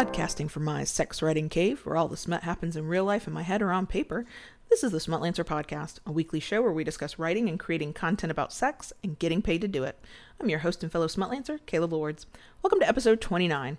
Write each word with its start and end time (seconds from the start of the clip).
Podcasting 0.00 0.50
from 0.50 0.64
my 0.64 0.82
sex 0.82 1.20
writing 1.20 1.50
cave, 1.50 1.84
where 1.84 1.94
all 1.94 2.08
the 2.08 2.16
smut 2.16 2.42
happens 2.42 2.74
in 2.74 2.86
real 2.86 3.04
life 3.04 3.26
in 3.26 3.34
my 3.34 3.42
head 3.42 3.60
or 3.60 3.70
on 3.70 3.86
paper, 3.86 4.24
this 4.70 4.82
is 4.82 4.92
the 4.92 4.98
Smutlancer 4.98 5.44
Podcast, 5.44 5.98
a 6.06 6.10
weekly 6.10 6.40
show 6.40 6.62
where 6.62 6.72
we 6.72 6.84
discuss 6.84 7.18
writing 7.18 7.50
and 7.50 7.60
creating 7.60 7.92
content 7.92 8.30
about 8.30 8.50
sex 8.50 8.94
and 9.04 9.18
getting 9.18 9.42
paid 9.42 9.60
to 9.60 9.68
do 9.68 9.84
it. 9.84 10.02
I'm 10.40 10.48
your 10.48 10.60
host 10.60 10.82
and 10.82 10.90
fellow 10.90 11.06
Smutlancer, 11.06 11.58
Kayla 11.66 11.90
Lords. 11.90 12.24
Welcome 12.62 12.80
to 12.80 12.88
episode 12.88 13.20
29. 13.20 13.76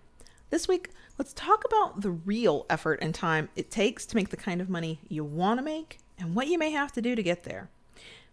This 0.52 0.68
week, 0.68 0.90
let's 1.18 1.34
talk 1.34 1.64
about 1.66 2.02
the 2.02 2.12
real 2.12 2.68
effort 2.70 3.00
and 3.02 3.16
time 3.16 3.50
it 3.56 3.72
takes 3.72 4.06
to 4.06 4.16
make 4.16 4.30
the 4.30 4.38
kind 4.38 4.62
of 4.62 4.70
money 4.70 5.00
you 5.10 5.24
want 5.24 5.58
to 5.58 5.64
make 5.64 5.98
and 6.20 6.36
what 6.36 6.46
you 6.46 6.60
may 6.60 6.70
have 6.70 6.92
to 6.92 7.02
do 7.02 7.16
to 7.16 7.24
get 7.24 7.46
there. 7.46 7.72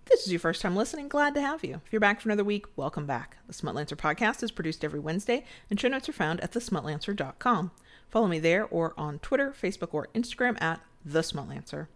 This 0.09 0.25
is 0.25 0.33
your 0.33 0.41
first 0.41 0.63
time 0.63 0.75
listening, 0.75 1.09
glad 1.09 1.35
to 1.35 1.41
have 1.43 1.63
you. 1.63 1.83
If 1.85 1.93
you're 1.93 2.01
back 2.01 2.21
for 2.21 2.29
another 2.29 2.43
week, 2.43 2.65
welcome 2.77 3.05
back. 3.05 3.37
The 3.47 3.53
Smutlancer 3.53 3.95
podcast 3.95 4.43
is 4.43 4.51
produced 4.51 4.83
every 4.83 5.01
Wednesday, 5.01 5.45
and 5.69 5.79
show 5.79 5.89
notes 5.89 6.09
are 6.09 6.15
found 6.15 6.41
at 6.41 6.53
thesmutlancer.com. 6.53 7.71
Follow 8.09 8.27
me 8.27 8.39
there 8.39 8.65
or 8.65 8.95
on 8.97 9.19
Twitter, 9.19 9.51
Facebook, 9.51 9.93
or 9.93 10.09
Instagram 10.15 10.61
at 10.63 10.81
The 11.05 11.21
Smutlancer. 11.21 11.89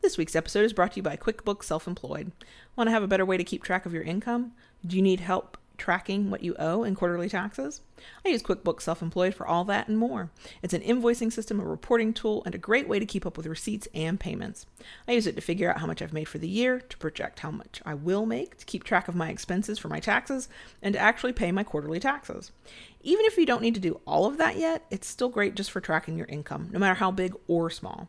This 0.00 0.16
week's 0.16 0.34
episode 0.34 0.64
is 0.64 0.72
brought 0.72 0.92
to 0.92 0.96
you 0.96 1.02
by 1.02 1.18
QuickBooks 1.18 1.64
Self 1.64 1.86
Employed. 1.86 2.32
Want 2.74 2.88
to 2.88 2.92
have 2.92 3.02
a 3.02 3.08
better 3.08 3.26
way 3.26 3.36
to 3.36 3.44
keep 3.44 3.62
track 3.62 3.84
of 3.84 3.92
your 3.92 4.02
income? 4.02 4.52
Do 4.86 4.96
you 4.96 5.02
need 5.02 5.20
help 5.20 5.58
tracking 5.76 6.30
what 6.30 6.42
you 6.42 6.54
owe 6.58 6.84
in 6.84 6.94
quarterly 6.94 7.28
taxes? 7.28 7.80
I 8.24 8.28
use 8.28 8.42
QuickBooks 8.42 8.82
Self 8.82 9.02
Employed 9.02 9.34
for 9.34 9.46
all 9.46 9.64
that 9.64 9.88
and 9.88 9.98
more. 9.98 10.30
It's 10.62 10.74
an 10.74 10.82
invoicing 10.82 11.32
system, 11.32 11.60
a 11.60 11.64
reporting 11.64 12.12
tool, 12.12 12.42
and 12.44 12.54
a 12.54 12.58
great 12.58 12.88
way 12.88 12.98
to 12.98 13.06
keep 13.06 13.24
up 13.24 13.36
with 13.36 13.46
receipts 13.46 13.88
and 13.94 14.20
payments. 14.20 14.66
I 15.08 15.12
use 15.12 15.26
it 15.26 15.34
to 15.36 15.40
figure 15.40 15.70
out 15.70 15.80
how 15.80 15.86
much 15.86 16.02
I've 16.02 16.12
made 16.12 16.28
for 16.28 16.38
the 16.38 16.48
year, 16.48 16.80
to 16.80 16.96
project 16.98 17.40
how 17.40 17.50
much 17.50 17.80
I 17.86 17.94
will 17.94 18.26
make, 18.26 18.58
to 18.58 18.66
keep 18.66 18.84
track 18.84 19.08
of 19.08 19.14
my 19.14 19.30
expenses 19.30 19.78
for 19.78 19.88
my 19.88 20.00
taxes, 20.00 20.48
and 20.82 20.92
to 20.92 20.98
actually 20.98 21.32
pay 21.32 21.52
my 21.52 21.62
quarterly 21.62 22.00
taxes. 22.00 22.52
Even 23.02 23.24
if 23.26 23.36
you 23.36 23.46
don't 23.46 23.62
need 23.62 23.74
to 23.74 23.80
do 23.80 24.00
all 24.06 24.26
of 24.26 24.38
that 24.38 24.56
yet, 24.56 24.84
it's 24.90 25.06
still 25.06 25.28
great 25.28 25.54
just 25.54 25.70
for 25.70 25.80
tracking 25.80 26.18
your 26.18 26.26
income, 26.26 26.68
no 26.72 26.78
matter 26.78 26.94
how 26.94 27.10
big 27.10 27.34
or 27.46 27.70
small. 27.70 28.08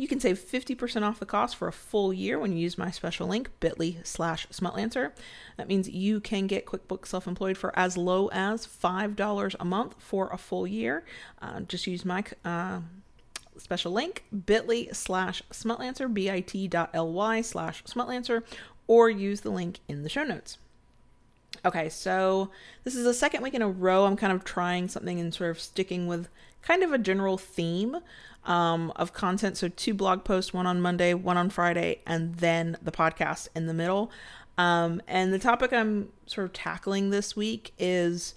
You 0.00 0.08
can 0.08 0.18
save 0.18 0.38
50% 0.38 1.02
off 1.02 1.20
the 1.20 1.26
cost 1.26 1.56
for 1.56 1.68
a 1.68 1.72
full 1.72 2.10
year 2.10 2.38
when 2.38 2.52
you 2.52 2.58
use 2.60 2.78
my 2.78 2.90
special 2.90 3.28
link, 3.28 3.50
bit.ly 3.60 3.98
slash 4.02 4.48
smutlancer. 4.48 5.12
That 5.58 5.68
means 5.68 5.90
you 5.90 6.20
can 6.20 6.46
get 6.46 6.64
QuickBooks 6.64 7.08
Self-Employed 7.08 7.58
for 7.58 7.78
as 7.78 7.98
low 7.98 8.30
as 8.32 8.66
$5 8.66 9.56
a 9.60 9.64
month 9.66 9.96
for 9.98 10.30
a 10.30 10.38
full 10.38 10.66
year. 10.66 11.04
Uh, 11.42 11.60
just 11.60 11.86
use 11.86 12.06
my 12.06 12.24
uh, 12.46 12.80
special 13.58 13.92
link, 13.92 14.24
bit.ly 14.46 14.88
slash 14.92 15.42
smutlancer, 15.50 16.14
bit.ly 16.14 17.42
slash 17.42 17.84
smutlancer, 17.84 18.42
or 18.86 19.10
use 19.10 19.42
the 19.42 19.50
link 19.50 19.80
in 19.86 20.02
the 20.02 20.08
show 20.08 20.24
notes. 20.24 20.56
Okay, 21.62 21.90
so 21.90 22.50
this 22.84 22.94
is 22.94 23.04
the 23.04 23.12
second 23.12 23.42
week 23.42 23.52
in 23.52 23.60
a 23.60 23.68
row 23.68 24.06
I'm 24.06 24.16
kind 24.16 24.32
of 24.32 24.44
trying 24.44 24.88
something 24.88 25.20
and 25.20 25.34
sort 25.34 25.50
of 25.50 25.60
sticking 25.60 26.06
with 26.06 26.30
kind 26.62 26.82
of 26.82 26.92
a 26.92 26.98
general 26.98 27.38
theme 27.38 27.98
um, 28.44 28.92
of 28.96 29.12
content. 29.12 29.56
So, 29.56 29.68
two 29.68 29.94
blog 29.94 30.24
posts, 30.24 30.52
one 30.52 30.66
on 30.66 30.80
Monday, 30.80 31.14
one 31.14 31.36
on 31.36 31.50
Friday, 31.50 32.00
and 32.06 32.36
then 32.36 32.76
the 32.82 32.92
podcast 32.92 33.48
in 33.54 33.66
the 33.66 33.74
middle. 33.74 34.10
Um, 34.58 35.00
and 35.08 35.32
the 35.32 35.38
topic 35.38 35.72
I'm 35.72 36.10
sort 36.26 36.46
of 36.46 36.52
tackling 36.52 37.10
this 37.10 37.34
week 37.34 37.72
is 37.78 38.34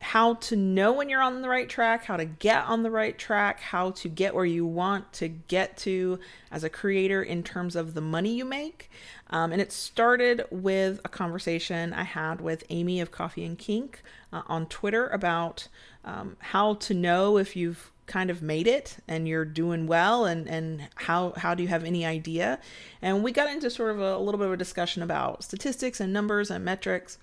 how 0.00 0.34
to 0.34 0.56
know 0.56 0.92
when 0.92 1.08
you're 1.08 1.22
on 1.22 1.42
the 1.42 1.48
right 1.48 1.68
track, 1.68 2.04
how 2.04 2.16
to 2.16 2.24
get 2.24 2.64
on 2.64 2.82
the 2.82 2.90
right 2.90 3.18
track, 3.18 3.60
how 3.60 3.90
to 3.90 4.08
get 4.08 4.34
where 4.34 4.44
you 4.44 4.64
want 4.64 5.12
to 5.14 5.28
get 5.28 5.76
to 5.78 6.18
as 6.50 6.62
a 6.62 6.70
creator 6.70 7.22
in 7.22 7.42
terms 7.42 7.74
of 7.74 7.94
the 7.94 8.00
money 8.00 8.34
you 8.34 8.44
make. 8.44 8.90
Um, 9.30 9.52
and 9.52 9.60
it 9.60 9.72
started 9.72 10.44
with 10.50 11.00
a 11.04 11.08
conversation 11.08 11.92
I 11.92 12.04
had 12.04 12.40
with 12.40 12.64
Amy 12.70 13.00
of 13.00 13.10
Coffee 13.10 13.44
and 13.44 13.58
Kink 13.58 14.02
uh, 14.32 14.42
on 14.46 14.66
Twitter 14.66 15.08
about 15.08 15.68
um, 16.04 16.36
how 16.38 16.74
to 16.74 16.94
know 16.94 17.36
if 17.36 17.56
you've 17.56 17.90
kind 18.06 18.30
of 18.30 18.40
made 18.40 18.66
it 18.66 18.96
and 19.06 19.28
you're 19.28 19.44
doing 19.44 19.86
well 19.86 20.24
and 20.24 20.48
and 20.48 20.88
how 20.94 21.34
how 21.36 21.54
do 21.54 21.62
you 21.62 21.68
have 21.68 21.84
any 21.84 22.06
idea 22.06 22.58
and 23.02 23.22
we 23.22 23.30
got 23.30 23.50
into 23.50 23.68
sort 23.68 23.90
of 23.90 24.00
a, 24.00 24.16
a 24.16 24.18
little 24.18 24.38
bit 24.38 24.46
of 24.46 24.52
a 24.54 24.56
discussion 24.56 25.02
about 25.02 25.44
statistics 25.44 26.00
and 26.00 26.10
numbers 26.10 26.50
and 26.50 26.64
metrics 26.64 27.18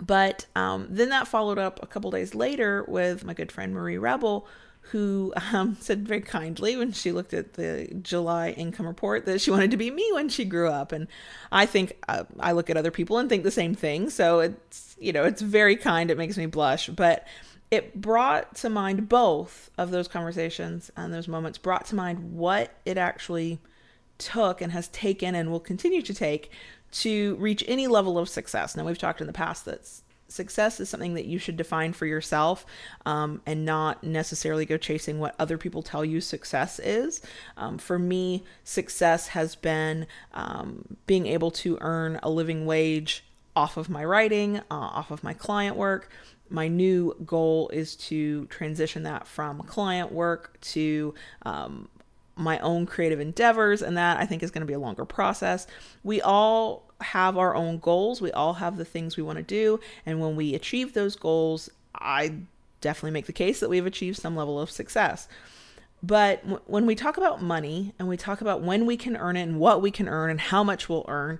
but 0.00 0.46
um, 0.56 0.86
then 0.90 1.10
that 1.10 1.28
followed 1.28 1.58
up 1.58 1.82
a 1.82 1.86
couple 1.86 2.10
days 2.10 2.34
later 2.34 2.84
with 2.88 3.24
my 3.24 3.34
good 3.34 3.52
friend 3.52 3.74
Marie 3.74 3.96
Rebelle 3.96 4.46
who 4.90 5.32
um, 5.52 5.76
said 5.80 6.06
very 6.06 6.20
kindly 6.20 6.76
when 6.76 6.92
she 6.92 7.12
looked 7.12 7.34
at 7.34 7.54
the 7.54 7.88
July 8.02 8.50
income 8.50 8.86
report 8.86 9.26
that 9.26 9.40
she 9.40 9.50
wanted 9.50 9.70
to 9.70 9.76
be 9.76 9.90
me 9.90 10.08
when 10.12 10.28
she 10.28 10.44
grew 10.44 10.68
up. 10.68 10.92
And 10.92 11.06
I 11.52 11.66
think 11.66 11.96
uh, 12.08 12.24
I 12.38 12.52
look 12.52 12.70
at 12.70 12.76
other 12.76 12.90
people 12.90 13.18
and 13.18 13.28
think 13.28 13.44
the 13.44 13.50
same 13.50 13.74
thing. 13.74 14.10
So 14.10 14.40
it's, 14.40 14.96
you 14.98 15.12
know, 15.12 15.24
it's 15.24 15.42
very 15.42 15.76
kind. 15.76 16.10
It 16.10 16.18
makes 16.18 16.36
me 16.36 16.46
blush. 16.46 16.88
But 16.88 17.26
it 17.70 18.00
brought 18.00 18.56
to 18.56 18.68
mind 18.68 19.08
both 19.08 19.70
of 19.78 19.90
those 19.90 20.08
conversations 20.08 20.90
and 20.96 21.14
those 21.14 21.28
moments 21.28 21.58
brought 21.58 21.86
to 21.86 21.94
mind 21.94 22.32
what 22.32 22.74
it 22.84 22.98
actually 22.98 23.60
took 24.18 24.60
and 24.60 24.72
has 24.72 24.88
taken 24.88 25.34
and 25.34 25.50
will 25.50 25.60
continue 25.60 26.02
to 26.02 26.12
take 26.12 26.50
to 26.92 27.36
reach 27.36 27.64
any 27.66 27.86
level 27.86 28.18
of 28.18 28.28
success. 28.28 28.76
Now, 28.76 28.84
we've 28.84 28.98
talked 28.98 29.20
in 29.20 29.26
the 29.26 29.32
past 29.32 29.64
that 29.64 29.88
success 30.28 30.78
is 30.78 30.88
something 30.88 31.14
that 31.14 31.26
you 31.26 31.38
should 31.38 31.56
define 31.56 31.92
for 31.92 32.06
yourself 32.06 32.64
um, 33.04 33.42
and 33.46 33.64
not 33.64 34.04
necessarily 34.04 34.64
go 34.64 34.76
chasing 34.76 35.18
what 35.18 35.34
other 35.38 35.58
people 35.58 35.82
tell 35.82 36.04
you 36.04 36.20
success 36.20 36.78
is. 36.78 37.20
Um, 37.56 37.78
for 37.78 37.98
me, 37.98 38.44
success 38.62 39.28
has 39.28 39.56
been 39.56 40.06
um, 40.32 40.96
being 41.06 41.26
able 41.26 41.50
to 41.52 41.78
earn 41.80 42.20
a 42.22 42.30
living 42.30 42.64
wage 42.64 43.24
off 43.56 43.76
of 43.76 43.90
my 43.90 44.04
writing, 44.04 44.58
uh, 44.58 44.62
off 44.70 45.10
of 45.10 45.24
my 45.24 45.32
client 45.32 45.76
work 45.76 46.10
my 46.50 46.66
new 46.68 47.14
goal 47.24 47.70
is 47.72 47.94
to 47.94 48.44
transition 48.46 49.04
that 49.04 49.26
from 49.26 49.62
client 49.62 50.12
work 50.12 50.58
to 50.60 51.14
um, 51.42 51.88
my 52.40 52.58
own 52.60 52.86
creative 52.86 53.20
endeavors, 53.20 53.82
and 53.82 53.96
that 53.96 54.18
I 54.18 54.26
think 54.26 54.42
is 54.42 54.50
going 54.50 54.62
to 54.62 54.66
be 54.66 54.74
a 54.74 54.78
longer 54.78 55.04
process. 55.04 55.66
We 56.02 56.20
all 56.20 56.90
have 57.00 57.38
our 57.38 57.54
own 57.54 57.78
goals, 57.78 58.20
we 58.20 58.32
all 58.32 58.54
have 58.54 58.76
the 58.76 58.84
things 58.84 59.16
we 59.16 59.22
want 59.22 59.38
to 59.38 59.42
do, 59.42 59.80
and 60.04 60.20
when 60.20 60.36
we 60.36 60.54
achieve 60.54 60.92
those 60.92 61.16
goals, 61.16 61.70
I 61.94 62.34
definitely 62.80 63.12
make 63.12 63.26
the 63.26 63.32
case 63.32 63.60
that 63.60 63.70
we've 63.70 63.86
achieved 63.86 64.18
some 64.18 64.36
level 64.36 64.60
of 64.60 64.70
success. 64.70 65.28
But 66.02 66.42
w- 66.42 66.62
when 66.66 66.86
we 66.86 66.94
talk 66.94 67.16
about 67.18 67.42
money 67.42 67.92
and 67.98 68.08
we 68.08 68.16
talk 68.16 68.40
about 68.40 68.62
when 68.62 68.86
we 68.86 68.96
can 68.96 69.16
earn 69.16 69.36
it 69.36 69.42
and 69.42 69.60
what 69.60 69.82
we 69.82 69.90
can 69.90 70.08
earn 70.08 70.30
and 70.30 70.40
how 70.40 70.64
much 70.64 70.88
we'll 70.88 71.04
earn, 71.08 71.38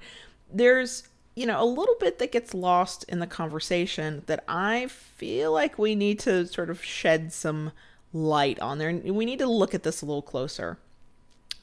there's 0.52 1.04
you 1.34 1.46
know, 1.46 1.62
a 1.62 1.64
little 1.64 1.94
bit 2.00 2.18
that 2.18 2.32
gets 2.32 2.52
lost 2.52 3.04
in 3.04 3.20
the 3.20 3.26
conversation 3.26 4.22
that 4.26 4.44
I 4.48 4.88
feel 4.88 5.52
like 5.52 5.78
we 5.78 5.94
need 5.94 6.18
to 6.20 6.46
sort 6.46 6.70
of 6.70 6.84
shed 6.84 7.32
some 7.32 7.72
light 8.12 8.58
on 8.60 8.78
there. 8.78 8.92
We 8.92 9.24
need 9.24 9.38
to 9.38 9.46
look 9.46 9.74
at 9.74 9.82
this 9.82 10.02
a 10.02 10.06
little 10.06 10.22
closer. 10.22 10.78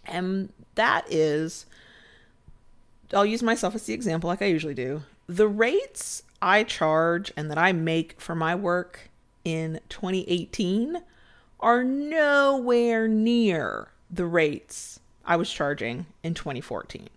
And 0.07 0.51
that 0.75 1.05
is, 1.11 1.65
I'll 3.13 3.25
use 3.25 3.43
myself 3.43 3.75
as 3.75 3.83
the 3.83 3.93
example, 3.93 4.27
like 4.27 4.41
I 4.41 4.45
usually 4.45 4.73
do. 4.73 5.03
The 5.27 5.47
rates 5.47 6.23
I 6.41 6.63
charge 6.63 7.31
and 7.35 7.49
that 7.51 7.57
I 7.57 7.71
make 7.71 8.19
for 8.19 8.35
my 8.35 8.55
work 8.55 9.09
in 9.43 9.79
2018 9.89 11.01
are 11.59 11.83
nowhere 11.83 13.07
near 13.07 13.89
the 14.09 14.25
rates 14.25 14.99
I 15.25 15.35
was 15.35 15.51
charging 15.51 16.05
in 16.23 16.33
2014. 16.33 17.09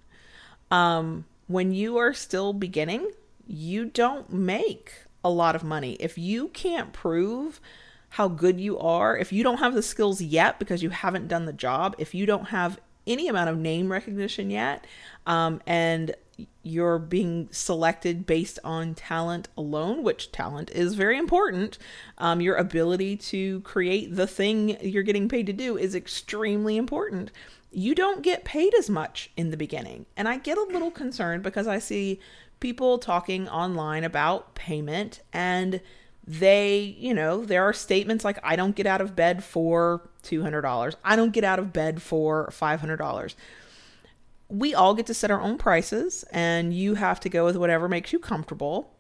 Um, 0.71 1.25
when 1.47 1.73
you 1.73 1.99
are 1.99 2.15
still 2.15 2.53
beginning, 2.53 3.11
you 3.47 3.85
don't 3.85 4.33
make 4.33 4.93
a 5.25 5.31
lot 5.31 5.55
of 5.55 5.65
money. 5.65 5.95
If 5.95 6.17
you 6.17 6.49
can't 6.49 6.93
prove 6.93 7.61
how 8.11 8.29
good 8.29 8.61
you 8.61 8.79
are, 8.79 9.17
if 9.17 9.33
you 9.33 9.43
don't 9.43 9.59
have 9.59 9.75
the 9.75 9.83
skills 9.83 10.21
yet 10.21 10.59
because 10.59 10.83
you 10.83 10.91
haven't 10.91 11.29
done 11.29 11.47
the 11.47 11.53
job, 11.53 11.95
if 11.99 12.15
you 12.15 12.27
don't 12.27 12.49
have 12.49 12.81
any 13.07 13.29
amount 13.29 13.51
of 13.51 13.59
name 13.59 13.91
recognition 13.91 14.51
yet, 14.51 14.87
um, 15.27 15.61
and 15.67 16.15
you're 16.63 16.99
being 16.99 17.49
selected 17.51 18.27
based 18.27 18.59
on 18.65 18.95
talent 18.95 19.49
alone, 19.57 20.03
which 20.03 20.33
talent 20.33 20.71
is 20.71 20.95
very 20.95 21.19
important. 21.19 21.79
Um, 22.19 22.41
your 22.41 22.57
ability 22.57 23.17
to 23.17 23.61
create 23.61 24.17
the 24.17 24.27
thing 24.27 24.77
you're 24.81 25.03
getting 25.03 25.29
paid 25.29 25.47
to 25.47 25.53
do 25.53 25.77
is 25.77 25.95
extremely 25.95 26.77
important 26.77 27.31
you 27.73 27.95
don't 27.95 28.23
get 28.23 28.45
paid 28.45 28.75
as 28.75 28.91
much 28.91 29.31
in 29.37 29.51
the 29.51 29.57
beginning. 29.57 30.07
And 30.17 30.29
I 30.29 30.39
get 30.39 30.59
a 30.59 30.63
little 30.63 30.91
concerned 30.91 31.43
because 31.43 31.67
I 31.67 31.79
see 31.79 32.21
people 32.59 32.99
talking 32.99 33.49
online 33.49 34.05
about 34.05 34.55
payment 34.55 35.21
and 35.33 35.81
they, 36.27 36.97
you 36.99 37.15
know, 37.15 37.45
there 37.45 37.65
are 37.65 37.73
statements 37.73 38.25
like, 38.25 38.39
I 38.43 38.57
don't 38.57 38.77
get 38.77 38.87
out 38.87 39.01
of 39.01 39.17
bed 39.17 39.43
for 39.43 40.09
$200. 40.23 40.95
I 41.05 41.17
don't 41.17 41.33
get 41.33 41.45
out 41.45 41.59
of 41.59 41.73
bed 41.73 42.03
for 42.03 42.49
$500. 42.53 43.35
We 44.49 44.75
all 44.75 44.95
get 44.95 45.07
to 45.07 45.15
set 45.15 45.31
our 45.31 45.41
own 45.41 45.59
prices 45.59 46.25
and 46.33 46.75
you 46.75 46.95
have 46.95 47.21
to 47.21 47.29
go 47.29 47.45
with 47.45 47.57
whatever 47.57 47.89
makes 47.89 48.13
you 48.13 48.19
comfortable. 48.19 48.93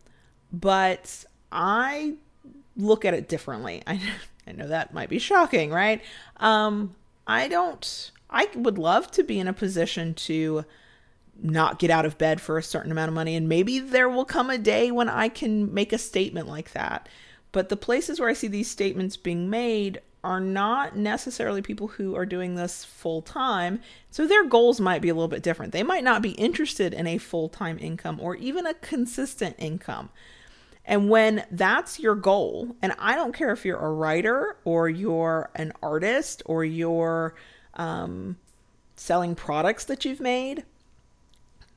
But 0.52 1.24
I 1.52 2.14
look 2.76 3.04
at 3.04 3.14
it 3.14 3.28
differently. 3.28 3.82
I, 3.86 4.00
I 4.46 4.52
know 4.52 4.68
that 4.68 4.94
might 4.94 5.08
be 5.08 5.18
shocking, 5.18 5.70
right? 5.70 6.02
Um, 6.38 6.94
I 7.26 7.48
don't 7.48 8.12
I 8.30 8.48
would 8.54 8.78
love 8.78 9.10
to 9.12 9.24
be 9.24 9.38
in 9.38 9.48
a 9.48 9.52
position 9.52 10.14
to 10.14 10.64
not 11.42 11.78
get 11.78 11.90
out 11.90 12.06
of 12.06 12.18
bed 12.18 12.40
for 12.40 12.58
a 12.58 12.62
certain 12.62 12.92
amount 12.92 13.08
of 13.08 13.14
money. 13.14 13.36
And 13.36 13.48
maybe 13.48 13.78
there 13.78 14.08
will 14.08 14.24
come 14.24 14.50
a 14.50 14.58
day 14.58 14.90
when 14.90 15.08
I 15.08 15.28
can 15.28 15.72
make 15.72 15.92
a 15.92 15.98
statement 15.98 16.48
like 16.48 16.72
that. 16.72 17.08
But 17.52 17.68
the 17.68 17.76
places 17.76 18.20
where 18.20 18.28
I 18.28 18.34
see 18.34 18.48
these 18.48 18.70
statements 18.70 19.16
being 19.16 19.50
made 19.50 20.00
are 20.22 20.40
not 20.40 20.96
necessarily 20.96 21.62
people 21.62 21.88
who 21.88 22.14
are 22.14 22.26
doing 22.26 22.54
this 22.54 22.84
full 22.84 23.22
time. 23.22 23.80
So 24.10 24.26
their 24.26 24.44
goals 24.44 24.80
might 24.80 25.02
be 25.02 25.08
a 25.08 25.14
little 25.14 25.28
bit 25.28 25.42
different. 25.42 25.72
They 25.72 25.82
might 25.82 26.04
not 26.04 26.22
be 26.22 26.32
interested 26.32 26.92
in 26.92 27.06
a 27.06 27.18
full 27.18 27.48
time 27.48 27.78
income 27.80 28.18
or 28.20 28.36
even 28.36 28.66
a 28.66 28.74
consistent 28.74 29.56
income. 29.58 30.10
And 30.84 31.08
when 31.08 31.44
that's 31.50 32.00
your 32.00 32.14
goal, 32.14 32.74
and 32.82 32.94
I 32.98 33.14
don't 33.14 33.34
care 33.34 33.52
if 33.52 33.64
you're 33.64 33.78
a 33.78 33.92
writer 33.92 34.56
or 34.64 34.88
you're 34.88 35.50
an 35.54 35.72
artist 35.82 36.42
or 36.46 36.64
you're 36.64 37.34
um, 37.74 38.36
selling 38.96 39.34
products 39.34 39.84
that 39.84 40.04
you've 40.04 40.20
made, 40.20 40.64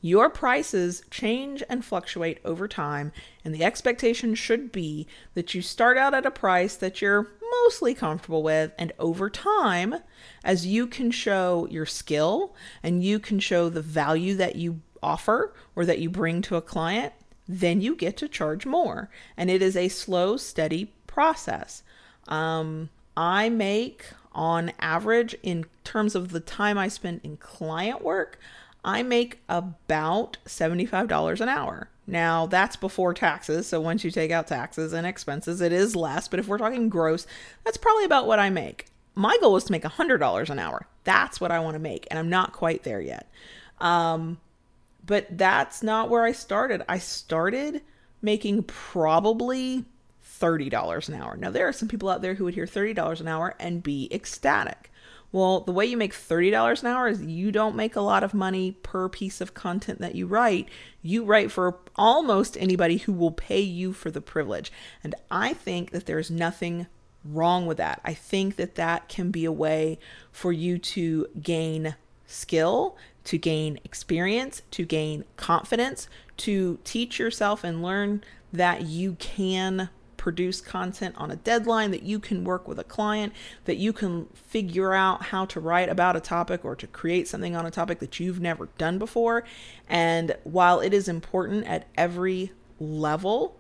your 0.04 0.30
prices 0.30 1.02
change 1.10 1.64
and 1.70 1.86
fluctuate 1.86 2.38
over 2.44 2.68
time, 2.68 3.14
and 3.46 3.56
the 3.56 3.64
expectation 3.64 4.36
should 4.36 4.70
be 4.70 5.08
that 5.34 5.56
you 5.56 5.62
start 5.62 5.98
out 5.98 6.14
at 6.14 6.26
a 6.26 6.32
price 6.32 6.76
that 6.76 7.02
you're 7.02 7.32
mostly 7.64 7.94
comfortable 7.94 8.44
with, 8.44 8.74
and 8.78 8.92
over 9.00 9.30
time, 9.30 9.96
as 10.44 10.68
you 10.68 10.88
can 10.88 11.10
show 11.10 11.70
your 11.72 11.86
skill 11.86 12.54
and 12.84 13.02
you 13.02 13.18
can 13.18 13.40
show 13.40 13.70
the 13.70 13.82
value 13.82 14.36
that 14.36 14.58
you 14.58 14.82
offer 15.02 15.54
or 15.74 15.86
that 15.86 16.00
you 16.00 16.10
bring 16.10 16.42
to 16.42 16.58
a 16.58 16.62
client, 16.62 17.14
then 17.48 17.80
you 17.80 17.96
get 17.96 18.18
to 18.18 18.28
charge 18.28 18.66
more. 18.66 19.10
And 19.38 19.50
it 19.50 19.62
is 19.62 19.78
a 19.78 19.88
slow, 19.88 20.36
steady 20.36 20.92
process. 21.08 21.82
Um, 22.28 22.90
I 23.16 23.48
make 23.48 24.08
on 24.34 24.74
average, 24.80 25.34
in 25.44 25.66
terms 25.86 26.14
of 26.14 26.32
the 26.32 26.42
time 26.42 26.78
I 26.78 26.90
spend 26.90 27.22
in 27.24 27.38
client 27.38 28.02
work, 28.02 28.38
I 28.84 29.04
make 29.04 29.40
about 29.48 30.38
$75 30.46 31.42
an 31.42 31.50
hour. 31.50 31.90
Now, 32.06 32.46
that's 32.48 32.76
before 32.76 33.14
taxes. 33.14 33.68
So 33.68 33.80
once 33.80 34.04
you 34.04 34.12
take 34.12 34.32
out 34.32 34.48
taxes 34.48 34.92
and 34.92 35.08
expenses, 35.08 35.62
it 35.62 35.72
is 35.72 35.96
less. 35.96 36.28
But 36.28 36.40
if 36.40 36.48
we're 36.48 36.58
talking 36.58 36.90
gross, 36.90 37.26
that's 37.64 37.78
probably 37.78 38.04
about 38.04 38.28
what 38.28 38.40
I 38.40 38.50
make. 38.50 38.88
My 39.16 39.38
goal 39.40 39.56
is 39.56 39.64
to 39.66 39.72
make 39.72 39.84
$100 39.84 40.50
an 40.50 40.60
hour. 40.60 40.88
That's 41.06 41.40
what 41.40 41.52
I 41.52 41.60
want 41.60 41.76
to 41.76 41.80
make. 41.80 42.08
And 42.10 42.20
I'm 42.20 42.30
not 42.30 42.52
quite 42.52 42.84
there 42.84 43.00
yet. 43.00 43.30
Um, 43.80 44.40
but 45.06 45.38
that's 45.38 45.82
not 45.82 46.10
where 46.10 46.24
I 46.24 46.32
started. 46.32 46.84
I 46.90 46.98
started 46.98 47.82
making 48.22 48.64
probably 48.64 49.86
$30 50.42 51.10
an 51.10 51.16
hour. 51.16 51.38
Now, 51.38 51.52
there 51.52 51.68
are 51.68 51.74
some 51.74 51.88
people 51.88 52.10
out 52.10 52.22
there 52.22 52.34
who 52.34 52.46
would 52.46 52.54
hear 52.56 52.66
$30 52.66 53.22
an 53.22 53.28
hour 53.28 53.56
and 53.60 53.84
be 53.84 54.10
ecstatic. 54.12 54.92
Well, 55.34 55.62
the 55.62 55.72
way 55.72 55.88
you 55.88 55.98
make 55.98 56.14
$30 56.14 56.82
an 56.82 56.88
hour 56.88 57.08
is 57.08 57.24
you 57.24 57.52
don't 57.52 57.76
make 57.76 57.96
a 57.96 58.02
lot 58.02 58.24
of 58.24 58.36
money 58.36 58.78
per 58.84 59.10
piece 59.10 59.42
of 59.42 59.56
content 59.56 60.00
that 60.00 60.14
you 60.14 60.28
write. 60.28 60.70
You 61.02 61.26
write 61.26 61.52
for 61.52 61.80
almost 61.96 62.56
anybody 62.56 62.98
who 62.98 63.12
will 63.12 63.32
pay 63.32 63.60
you 63.60 63.94
for 63.94 64.12
the 64.12 64.22
privilege. 64.22 64.72
And 65.04 65.16
I 65.32 65.54
think 65.54 65.90
that 65.90 66.06
there's 66.06 66.30
nothing 66.30 66.86
wrong 67.26 67.66
with 67.66 67.78
that. 67.78 68.00
I 68.06 68.14
think 68.14 68.58
that 68.58 68.76
that 68.76 69.10
can 69.10 69.32
be 69.32 69.44
a 69.44 69.52
way 69.52 69.98
for 70.32 70.54
you 70.54 70.78
to 70.78 71.28
gain 71.42 71.96
skill, 72.28 72.96
to 73.24 73.40
gain 73.40 73.80
experience, 73.84 74.62
to 74.70 74.86
gain 74.86 75.26
confidence, 75.36 76.08
to 76.38 76.78
teach 76.84 77.18
yourself 77.18 77.64
and 77.64 77.82
learn 77.82 78.24
that 78.52 78.84
you 78.84 79.14
can 79.14 79.90
produce 80.24 80.62
content 80.62 81.14
on 81.18 81.30
a 81.30 81.36
deadline, 81.36 81.92
that 81.92 82.04
you 82.04 82.18
can 82.18 82.46
work 82.46 82.66
with 82.66 82.80
a 82.80 82.84
client, 82.86 83.34
that 83.66 83.75
you 83.75 83.92
can 83.92 84.25
figure 84.34 84.94
out 84.94 85.22
how 85.22 85.44
to 85.44 85.60
write 85.60 85.90
about 85.90 86.16
a 86.16 86.22
topic 86.22 86.64
or 86.64 86.78
to 86.78 86.88
create 86.88 87.28
something 87.28 87.58
on 87.58 87.66
a 87.66 87.72
topic 87.72 88.00
that 88.00 88.22
you've 88.22 88.40
never 88.40 88.70
done 88.78 88.98
before. 88.98 89.44
And 89.90 90.38
while 90.46 90.80
it 90.80 90.94
is 90.94 91.10
important 91.10 91.66
at 91.68 91.90
every 91.98 92.54
level, 92.80 93.60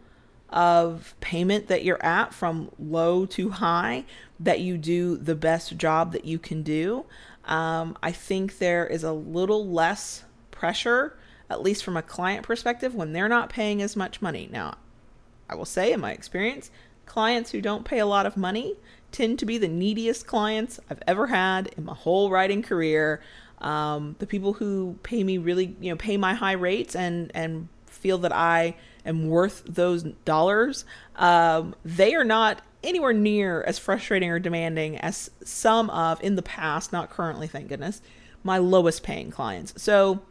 of 0.49 1.15
payment 1.19 1.65
that 1.65 1.83
you're 1.83 2.05
at 2.05 2.31
from 2.31 2.69
low 2.77 3.25
to 3.25 3.49
high 3.49 4.05
that 4.39 4.59
you 4.59 4.77
do 4.77 5.17
the 5.17 5.33
best 5.33 5.77
job 5.77 6.11
that 6.11 6.25
you 6.25 6.37
can 6.37 6.61
do. 6.61 7.03
Um, 7.45 7.97
I 8.03 8.11
think 8.11 8.59
there 8.59 8.85
is 8.85 9.03
a 9.03 9.13
little 9.13 9.67
less 9.67 10.25
pressure, 10.51 11.17
at 11.49 11.63
least 11.63 11.83
from 11.83 11.97
a 11.97 12.03
client 12.03 12.45
perspective, 12.45 12.93
when 12.93 13.13
they're 13.13 13.27
not 13.27 13.49
paying 13.49 13.81
as 13.81 13.95
much 13.95 14.21
money. 14.21 14.47
Now, 14.51 14.75
I 15.53 15.55
will 15.55 15.65
say, 15.65 15.93
in 15.93 15.99
my 15.99 16.11
experience, 16.11 16.71
clients 17.05 17.51
who 17.51 17.61
don't 17.61 17.85
pay 17.85 17.99
a 17.99 18.07
lot 18.07 18.25
of 18.25 18.35
money 18.35 18.75
tend 19.11 19.37
to 19.37 19.45
be 19.45 19.59
the 19.59 19.67
neediest 19.67 20.25
clients 20.25 20.79
I've 20.89 21.03
ever 21.05 21.27
had 21.27 21.67
in 21.77 21.85
my 21.85 21.93
whole 21.93 22.31
writing 22.31 22.63
career. 22.63 23.21
Um, 23.59 24.15
the 24.17 24.25
people 24.25 24.53
who 24.53 24.97
pay 25.03 25.23
me 25.23 25.37
really, 25.37 25.75
you 25.79 25.91
know, 25.91 25.95
pay 25.95 26.17
my 26.17 26.33
high 26.33 26.53
rates 26.53 26.95
and 26.95 27.31
and 27.35 27.67
feel 27.85 28.17
that 28.17 28.33
I 28.33 28.75
am 29.05 29.29
worth 29.29 29.61
those 29.67 30.03
dollars, 30.25 30.85
um, 31.17 31.75
they 31.85 32.15
are 32.15 32.25
not 32.25 32.61
anywhere 32.83 33.13
near 33.13 33.61
as 33.61 33.77
frustrating 33.77 34.31
or 34.31 34.39
demanding 34.39 34.97
as 34.97 35.29
some 35.43 35.91
of 35.91 36.21
in 36.23 36.35
the 36.35 36.41
past, 36.41 36.91
not 36.91 37.11
currently, 37.11 37.47
thank 37.47 37.69
goodness, 37.69 38.01
my 38.43 38.57
lowest 38.57 39.03
paying 39.03 39.29
clients. 39.29 39.81
So 39.81 40.21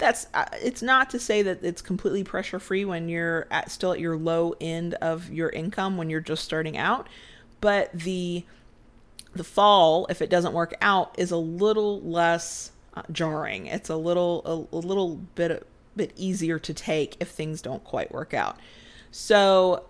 that's 0.00 0.26
uh, 0.34 0.46
it's 0.60 0.82
not 0.82 1.10
to 1.10 1.20
say 1.20 1.42
that 1.42 1.62
it's 1.62 1.80
completely 1.80 2.24
pressure 2.24 2.58
free 2.58 2.84
when 2.84 3.08
you're 3.08 3.46
at 3.50 3.70
still 3.70 3.92
at 3.92 4.00
your 4.00 4.16
low 4.16 4.54
end 4.60 4.94
of 4.94 5.30
your 5.30 5.50
income 5.50 5.96
when 5.96 6.10
you're 6.10 6.20
just 6.20 6.44
starting 6.44 6.76
out 6.76 7.08
but 7.60 7.92
the 7.92 8.44
the 9.34 9.44
fall 9.44 10.06
if 10.10 10.20
it 10.20 10.30
doesn't 10.30 10.52
work 10.52 10.74
out 10.80 11.14
is 11.18 11.30
a 11.30 11.36
little 11.36 12.00
less 12.00 12.72
uh, 12.94 13.02
jarring. 13.12 13.66
It's 13.66 13.88
a 13.88 13.96
little 13.96 14.68
a, 14.72 14.76
a 14.76 14.78
little 14.78 15.16
bit 15.34 15.66
bit 15.96 16.12
easier 16.16 16.58
to 16.58 16.74
take 16.74 17.16
if 17.20 17.28
things 17.28 17.62
don't 17.62 17.84
quite 17.84 18.12
work 18.12 18.34
out. 18.34 18.58
So 19.10 19.84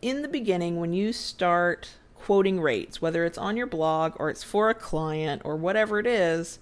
in 0.00 0.22
the 0.22 0.28
beginning 0.28 0.80
when 0.80 0.92
you 0.92 1.12
start 1.12 1.90
quoting 2.14 2.60
rates 2.60 3.02
whether 3.02 3.24
it's 3.24 3.38
on 3.38 3.56
your 3.56 3.66
blog 3.66 4.14
or 4.16 4.30
it's 4.30 4.44
for 4.44 4.70
a 4.70 4.74
client 4.74 5.42
or 5.44 5.56
whatever 5.56 5.98
it 5.98 6.06
is 6.06 6.58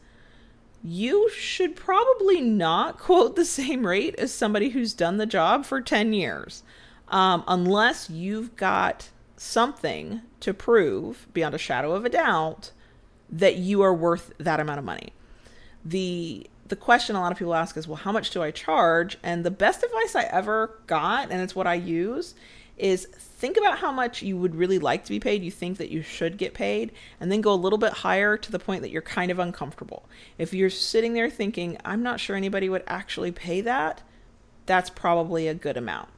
you 0.82 1.30
should 1.30 1.76
probably 1.76 2.40
not 2.40 2.98
quote 2.98 3.36
the 3.36 3.44
same 3.44 3.86
rate 3.86 4.14
as 4.16 4.32
somebody 4.32 4.70
who's 4.70 4.94
done 4.94 5.18
the 5.18 5.26
job 5.26 5.64
for 5.64 5.80
10 5.80 6.12
years, 6.12 6.62
um, 7.08 7.44
unless 7.46 8.08
you've 8.08 8.56
got 8.56 9.10
something 9.36 10.22
to 10.40 10.54
prove 10.54 11.26
beyond 11.32 11.54
a 11.54 11.58
shadow 11.58 11.92
of 11.92 12.04
a 12.04 12.10
doubt 12.10 12.72
that 13.28 13.56
you 13.56 13.82
are 13.82 13.94
worth 13.94 14.32
that 14.38 14.60
amount 14.60 14.78
of 14.78 14.84
money. 14.84 15.12
The 15.84 16.46
the 16.66 16.76
question 16.76 17.16
a 17.16 17.20
lot 17.20 17.32
of 17.32 17.38
people 17.38 17.54
ask 17.54 17.76
is, 17.76 17.88
well, 17.88 17.96
how 17.96 18.12
much 18.12 18.30
do 18.30 18.44
I 18.44 18.52
charge? 18.52 19.18
And 19.24 19.44
the 19.44 19.50
best 19.50 19.82
advice 19.82 20.14
I 20.14 20.22
ever 20.22 20.78
got, 20.86 21.32
and 21.32 21.42
it's 21.42 21.54
what 21.54 21.66
I 21.66 21.74
use, 21.74 22.36
is 22.80 23.06
think 23.40 23.56
about 23.56 23.78
how 23.78 23.90
much 23.90 24.22
you 24.22 24.36
would 24.36 24.54
really 24.54 24.78
like 24.78 25.04
to 25.04 25.10
be 25.10 25.20
paid, 25.20 25.42
you 25.42 25.50
think 25.50 25.78
that 25.78 25.90
you 25.90 26.02
should 26.02 26.36
get 26.36 26.52
paid, 26.52 26.92
and 27.18 27.32
then 27.32 27.40
go 27.40 27.52
a 27.52 27.54
little 27.54 27.78
bit 27.78 27.92
higher 27.92 28.36
to 28.36 28.52
the 28.52 28.58
point 28.58 28.82
that 28.82 28.90
you're 28.90 29.02
kind 29.02 29.30
of 29.30 29.38
uncomfortable. 29.38 30.08
If 30.36 30.52
you're 30.52 30.70
sitting 30.70 31.14
there 31.14 31.30
thinking, 31.30 31.78
I'm 31.84 32.02
not 32.02 32.20
sure 32.20 32.36
anybody 32.36 32.68
would 32.68 32.84
actually 32.86 33.32
pay 33.32 33.60
that, 33.62 34.02
that's 34.66 34.90
probably 34.90 35.48
a 35.48 35.54
good 35.54 35.76
amount. 35.76 36.10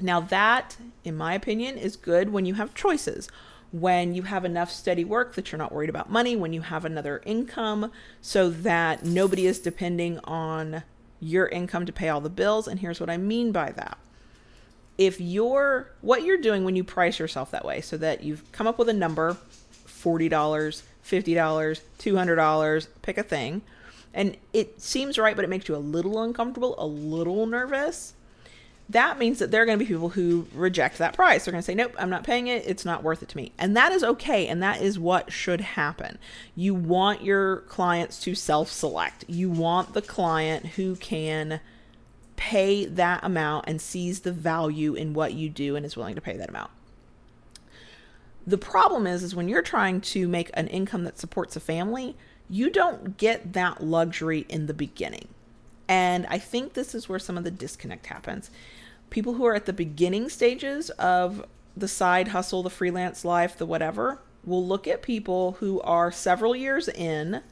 Now, 0.00 0.20
that, 0.20 0.76
in 1.02 1.16
my 1.16 1.34
opinion, 1.34 1.78
is 1.78 1.96
good 1.96 2.30
when 2.30 2.46
you 2.46 2.54
have 2.54 2.74
choices. 2.74 3.28
When 3.72 4.14
you 4.14 4.22
have 4.22 4.44
enough 4.44 4.70
steady 4.70 5.04
work 5.04 5.34
that 5.34 5.50
you're 5.50 5.58
not 5.58 5.72
worried 5.72 5.90
about 5.90 6.10
money, 6.10 6.36
when 6.36 6.52
you 6.52 6.60
have 6.60 6.84
another 6.84 7.22
income 7.24 7.90
so 8.20 8.50
that 8.50 9.04
nobody 9.04 9.46
is 9.46 9.58
depending 9.58 10.20
on 10.24 10.82
your 11.20 11.48
income 11.48 11.86
to 11.86 11.92
pay 11.92 12.08
all 12.08 12.20
the 12.20 12.30
bills. 12.30 12.68
And 12.68 12.80
here's 12.80 13.00
what 13.00 13.10
I 13.10 13.16
mean 13.16 13.50
by 13.50 13.72
that 13.72 13.98
if 14.98 15.20
you're 15.20 15.90
what 16.00 16.22
you're 16.22 16.38
doing 16.38 16.64
when 16.64 16.76
you 16.76 16.84
price 16.84 17.18
yourself 17.18 17.50
that 17.50 17.64
way 17.64 17.80
so 17.80 17.96
that 17.96 18.22
you've 18.22 18.50
come 18.52 18.66
up 18.66 18.78
with 18.78 18.88
a 18.88 18.92
number 18.92 19.36
$40 19.86 20.30
$50 20.30 21.80
$200 21.98 22.86
pick 23.02 23.18
a 23.18 23.22
thing. 23.22 23.62
And 24.12 24.36
it 24.52 24.80
seems 24.80 25.18
right 25.18 25.34
but 25.34 25.44
it 25.44 25.48
makes 25.48 25.68
you 25.68 25.74
a 25.74 25.78
little 25.78 26.22
uncomfortable 26.22 26.74
a 26.78 26.86
little 26.86 27.46
nervous. 27.46 28.14
That 28.90 29.18
means 29.18 29.38
that 29.38 29.50
there 29.50 29.62
are 29.62 29.66
going 29.66 29.78
to 29.78 29.84
be 29.84 29.88
people 29.88 30.10
who 30.10 30.46
reject 30.54 30.98
that 30.98 31.14
price. 31.14 31.44
They're 31.44 31.52
going 31.52 31.62
to 31.62 31.66
say 31.66 31.74
nope 31.74 31.94
i'm 31.98 32.10
not 32.10 32.22
paying 32.22 32.46
it. 32.46 32.64
It's 32.66 32.84
not 32.84 33.02
worth 33.02 33.22
it 33.22 33.28
to 33.30 33.36
me. 33.36 33.50
And 33.58 33.76
that 33.76 33.90
is 33.90 34.04
okay 34.04 34.46
and 34.46 34.62
that 34.62 34.80
is 34.80 34.98
what 34.98 35.32
should 35.32 35.60
happen. 35.60 36.18
You 36.54 36.74
want 36.74 37.24
your 37.24 37.58
clients 37.62 38.20
to 38.20 38.36
self-select. 38.36 39.24
You 39.26 39.50
want 39.50 39.94
the 39.94 40.02
client 40.02 40.66
who 40.66 40.94
can 40.96 41.60
pay 42.36 42.84
that 42.84 43.22
amount 43.22 43.66
and 43.68 43.80
sees 43.80 44.20
the 44.20 44.32
value 44.32 44.94
in 44.94 45.14
what 45.14 45.34
you 45.34 45.48
do 45.48 45.76
and 45.76 45.86
is 45.86 45.96
willing 45.96 46.14
to 46.14 46.20
pay 46.20 46.36
that 46.36 46.48
amount. 46.48 46.70
The 48.46 48.58
problem 48.58 49.06
is 49.06 49.22
is 49.22 49.34
when 49.34 49.48
you're 49.48 49.62
trying 49.62 50.00
to 50.02 50.28
make 50.28 50.50
an 50.54 50.68
income 50.68 51.04
that 51.04 51.18
supports 51.18 51.56
a 51.56 51.60
family, 51.60 52.16
you 52.48 52.70
don't 52.70 53.16
get 53.16 53.54
that 53.54 53.82
luxury 53.82 54.44
in 54.48 54.66
the 54.66 54.74
beginning. 54.74 55.28
And 55.88 56.26
I 56.28 56.38
think 56.38 56.72
this 56.72 56.94
is 56.94 57.08
where 57.08 57.18
some 57.18 57.38
of 57.38 57.44
the 57.44 57.50
disconnect 57.50 58.06
happens. 58.06 58.50
People 59.10 59.34
who 59.34 59.46
are 59.46 59.54
at 59.54 59.66
the 59.66 59.72
beginning 59.72 60.28
stages 60.28 60.90
of 60.90 61.46
the 61.76 61.88
side 61.88 62.28
hustle, 62.28 62.62
the 62.62 62.70
freelance 62.70 63.24
life, 63.24 63.56
the 63.56 63.66
whatever, 63.66 64.20
will 64.44 64.64
look 64.64 64.86
at 64.86 65.02
people 65.02 65.52
who 65.52 65.80
are 65.80 66.12
several 66.12 66.54
years 66.54 66.88
in 66.88 67.42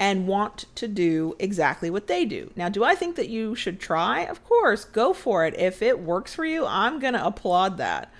and 0.00 0.26
want 0.26 0.66
to 0.76 0.86
do 0.86 1.34
exactly 1.38 1.90
what 1.90 2.06
they 2.06 2.24
do. 2.24 2.50
Now, 2.54 2.68
do 2.68 2.84
I 2.84 2.94
think 2.94 3.16
that 3.16 3.28
you 3.28 3.54
should 3.54 3.80
try? 3.80 4.20
Of 4.20 4.44
course, 4.44 4.84
go 4.84 5.12
for 5.12 5.44
it. 5.44 5.58
If 5.58 5.82
it 5.82 6.00
works 6.00 6.34
for 6.34 6.44
you, 6.44 6.64
I'm 6.66 6.98
going 7.00 7.14
to 7.14 7.26
applaud 7.26 7.78
that. 7.78 8.12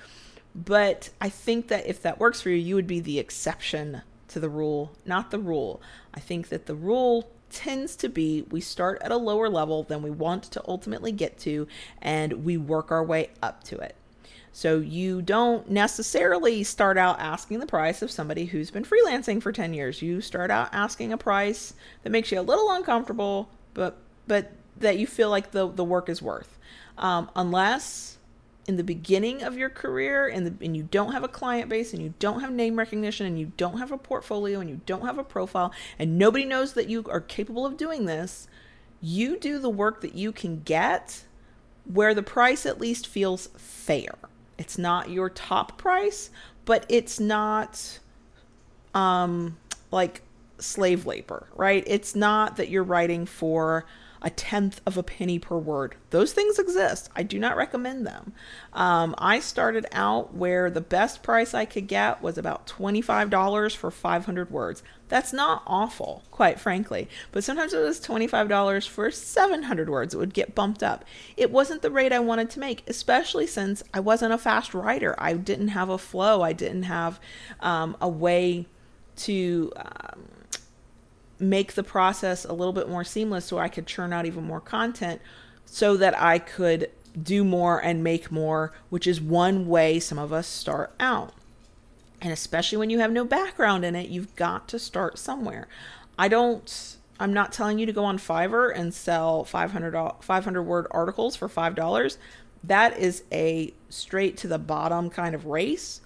But 0.54 1.10
I 1.20 1.28
think 1.28 1.68
that 1.68 1.86
if 1.86 2.02
that 2.02 2.18
works 2.18 2.40
for 2.40 2.50
you, 2.50 2.56
you 2.56 2.74
would 2.74 2.86
be 2.86 3.00
the 3.00 3.18
exception 3.18 4.02
to 4.28 4.40
the 4.40 4.48
rule, 4.48 4.92
not 5.04 5.30
the 5.30 5.38
rule. 5.38 5.80
I 6.12 6.20
think 6.20 6.48
that 6.48 6.66
the 6.66 6.74
rule 6.74 7.30
tends 7.50 7.96
to 7.96 8.08
be 8.08 8.42
we 8.50 8.60
start 8.60 9.00
at 9.02 9.10
a 9.10 9.16
lower 9.16 9.48
level 9.48 9.82
than 9.82 10.02
we 10.02 10.10
want 10.10 10.44
to 10.44 10.62
ultimately 10.66 11.12
get 11.12 11.38
to, 11.38 11.66
and 12.02 12.44
we 12.44 12.56
work 12.56 12.90
our 12.90 13.04
way 13.04 13.30
up 13.42 13.62
to 13.64 13.78
it. 13.78 13.94
So 14.58 14.80
you 14.80 15.22
don't 15.22 15.70
necessarily 15.70 16.64
start 16.64 16.98
out 16.98 17.20
asking 17.20 17.60
the 17.60 17.66
price 17.66 18.02
of 18.02 18.10
somebody 18.10 18.46
who's 18.46 18.72
been 18.72 18.82
freelancing 18.82 19.40
for 19.40 19.52
10 19.52 19.72
years. 19.72 20.02
You 20.02 20.20
start 20.20 20.50
out 20.50 20.68
asking 20.72 21.12
a 21.12 21.16
price 21.16 21.74
that 22.02 22.10
makes 22.10 22.32
you 22.32 22.40
a 22.40 22.42
little 22.42 22.72
uncomfortable, 22.72 23.50
but 23.72 23.98
but 24.26 24.50
that 24.76 24.98
you 24.98 25.06
feel 25.06 25.30
like 25.30 25.52
the 25.52 25.68
the 25.68 25.84
work 25.84 26.08
is 26.08 26.20
worth. 26.20 26.58
Um, 26.98 27.30
unless 27.36 28.18
in 28.66 28.74
the 28.74 28.82
beginning 28.82 29.44
of 29.44 29.56
your 29.56 29.70
career 29.70 30.26
and, 30.26 30.44
the, 30.48 30.64
and 30.64 30.76
you 30.76 30.82
don't 30.82 31.12
have 31.12 31.22
a 31.22 31.28
client 31.28 31.68
base 31.68 31.92
and 31.92 32.02
you 32.02 32.14
don't 32.18 32.40
have 32.40 32.50
name 32.50 32.76
recognition 32.76 33.26
and 33.26 33.38
you 33.38 33.52
don't 33.56 33.78
have 33.78 33.92
a 33.92 33.96
portfolio 33.96 34.58
and 34.58 34.68
you 34.68 34.80
don't 34.86 35.06
have 35.06 35.18
a 35.18 35.24
profile 35.24 35.72
and 36.00 36.18
nobody 36.18 36.44
knows 36.44 36.72
that 36.72 36.88
you 36.88 37.04
are 37.08 37.20
capable 37.20 37.64
of 37.64 37.76
doing 37.76 38.06
this, 38.06 38.48
you 39.00 39.38
do 39.38 39.60
the 39.60 39.70
work 39.70 40.00
that 40.00 40.16
you 40.16 40.32
can 40.32 40.62
get 40.64 41.22
where 41.84 42.12
the 42.12 42.24
price 42.24 42.66
at 42.66 42.80
least 42.80 43.06
feels 43.06 43.50
fair. 43.56 44.16
It's 44.58 44.76
not 44.76 45.10
your 45.10 45.30
top 45.30 45.78
price, 45.78 46.30
but 46.64 46.84
it's 46.88 47.18
not 47.18 47.98
um 48.94 49.56
like 49.90 50.22
slave 50.58 51.06
labor, 51.06 51.46
right? 51.54 51.84
It's 51.86 52.14
not 52.14 52.56
that 52.56 52.68
you're 52.68 52.84
writing 52.84 53.26
for 53.26 53.86
a 54.22 54.30
tenth 54.30 54.80
of 54.86 54.96
a 54.96 55.02
penny 55.02 55.38
per 55.38 55.56
word. 55.56 55.94
Those 56.10 56.32
things 56.32 56.58
exist. 56.58 57.08
I 57.14 57.22
do 57.22 57.38
not 57.38 57.56
recommend 57.56 58.06
them. 58.06 58.32
Um, 58.72 59.14
I 59.18 59.40
started 59.40 59.86
out 59.92 60.34
where 60.34 60.70
the 60.70 60.80
best 60.80 61.22
price 61.22 61.54
I 61.54 61.64
could 61.64 61.86
get 61.86 62.22
was 62.22 62.38
about 62.38 62.66
$25 62.66 63.76
for 63.76 63.90
500 63.90 64.50
words. 64.50 64.82
That's 65.08 65.32
not 65.32 65.62
awful, 65.66 66.24
quite 66.30 66.60
frankly. 66.60 67.08
But 67.32 67.44
sometimes 67.44 67.72
it 67.72 67.78
was 67.78 68.00
$25 68.00 68.88
for 68.88 69.10
700 69.10 69.88
words. 69.88 70.14
It 70.14 70.18
would 70.18 70.34
get 70.34 70.54
bumped 70.54 70.82
up. 70.82 71.04
It 71.36 71.50
wasn't 71.50 71.82
the 71.82 71.90
rate 71.90 72.12
I 72.12 72.18
wanted 72.18 72.50
to 72.50 72.60
make, 72.60 72.82
especially 72.86 73.46
since 73.46 73.82
I 73.94 74.00
wasn't 74.00 74.34
a 74.34 74.38
fast 74.38 74.74
writer. 74.74 75.14
I 75.18 75.34
didn't 75.34 75.68
have 75.68 75.88
a 75.88 75.98
flow, 75.98 76.42
I 76.42 76.52
didn't 76.52 76.84
have 76.84 77.20
um, 77.60 77.96
a 78.00 78.08
way 78.08 78.66
to. 79.16 79.72
Um, 79.76 80.37
make 81.40 81.74
the 81.74 81.82
process 81.82 82.44
a 82.44 82.52
little 82.52 82.72
bit 82.72 82.88
more 82.88 83.04
seamless 83.04 83.44
so 83.44 83.58
I 83.58 83.68
could 83.68 83.86
churn 83.86 84.12
out 84.12 84.26
even 84.26 84.44
more 84.44 84.60
content 84.60 85.20
so 85.64 85.96
that 85.96 86.20
I 86.20 86.38
could 86.38 86.90
do 87.20 87.44
more 87.44 87.82
and 87.82 88.02
make 88.02 88.30
more, 88.30 88.72
which 88.90 89.06
is 89.06 89.20
one 89.20 89.66
way 89.66 90.00
some 90.00 90.18
of 90.18 90.32
us 90.32 90.46
start 90.46 90.92
out. 90.98 91.32
And 92.20 92.32
especially 92.32 92.78
when 92.78 92.90
you 92.90 92.98
have 92.98 93.12
no 93.12 93.24
background 93.24 93.84
in 93.84 93.94
it, 93.94 94.08
you've 94.08 94.34
got 94.34 94.68
to 94.68 94.78
start 94.78 95.18
somewhere. 95.18 95.68
I 96.18 96.28
don't 96.28 96.96
I'm 97.20 97.32
not 97.32 97.52
telling 97.52 97.78
you 97.78 97.86
to 97.86 97.92
go 97.92 98.04
on 98.04 98.18
Fiverr 98.18 98.72
and 98.74 98.94
sell 98.94 99.44
500 99.44 100.12
500 100.20 100.62
word 100.62 100.86
articles 100.90 101.36
for 101.36 101.48
$5. 101.48 102.16
That 102.62 102.98
is 102.98 103.24
a 103.32 103.72
straight 103.88 104.36
to 104.38 104.48
the 104.48 104.58
bottom 104.58 105.10
kind 105.10 105.34
of 105.34 105.46
race. 105.46 106.00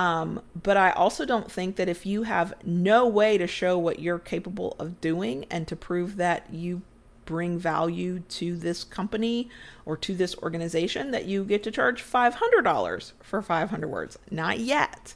Um, 0.00 0.40
but 0.62 0.78
I 0.78 0.92
also 0.92 1.26
don't 1.26 1.52
think 1.52 1.76
that 1.76 1.86
if 1.86 2.06
you 2.06 2.22
have 2.22 2.54
no 2.64 3.06
way 3.06 3.36
to 3.36 3.46
show 3.46 3.76
what 3.76 3.98
you're 3.98 4.18
capable 4.18 4.74
of 4.78 4.98
doing 5.02 5.44
and 5.50 5.68
to 5.68 5.76
prove 5.76 6.16
that 6.16 6.46
you 6.50 6.80
bring 7.26 7.58
value 7.58 8.20
to 8.20 8.56
this 8.56 8.82
company 8.82 9.50
or 9.84 9.98
to 9.98 10.14
this 10.14 10.34
organization, 10.38 11.10
that 11.10 11.26
you 11.26 11.44
get 11.44 11.62
to 11.64 11.70
charge 11.70 12.02
$500 12.02 13.12
for 13.20 13.42
500 13.42 13.88
words. 13.88 14.18
Not 14.30 14.58
yet. 14.58 15.14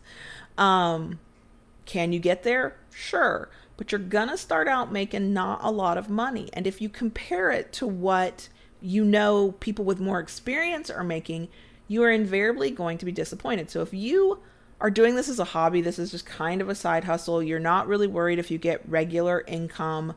Um, 0.59 1.19
can 1.87 2.13
you 2.13 2.19
get 2.19 2.43
there? 2.43 2.77
Sure. 2.93 3.49
But 3.79 3.91
you're 3.91 3.99
going 3.99 4.29
to 4.29 4.37
start 4.37 4.69
out 4.69 4.93
making 4.93 5.33
not 5.33 5.61
a 5.63 5.71
lot 5.71 5.97
of 5.97 6.11
money. 6.11 6.51
And 6.53 6.67
if 6.67 6.83
you 6.83 6.91
compare 6.91 7.51
it 7.51 7.73
to 7.75 7.87
what 7.87 8.51
you 8.83 9.03
know 9.03 9.53
people 9.61 9.87
with 9.87 9.99
more 9.99 10.21
experience 10.21 10.91
are 10.91 11.03
making, 11.03 11.49
you 11.89 12.03
are 12.03 12.11
invariably 12.11 12.71
going 12.71 12.99
to 12.99 13.07
be 13.07 13.13
disappointed. 13.13 13.71
So 13.71 13.81
if 13.81 13.95
you 13.95 14.41
are 14.85 14.91
doing 14.91 15.17
this 15.17 15.31
as 15.31 15.39
a 15.39 15.45
hobby, 15.45 15.81
this 15.81 15.99
is 15.99 16.11
just 16.11 16.27
kind 16.27 16.61
of 16.61 16.69
a 16.69 16.75
side 16.75 17.05
hustle. 17.05 17.43
You're 17.43 17.59
not 17.59 17.89
really 17.89 18.07
worried 18.07 18.39
if 18.39 18.51
you 18.51 18.59
get 18.59 18.87
regular 18.87 19.43
income. 19.47 20.13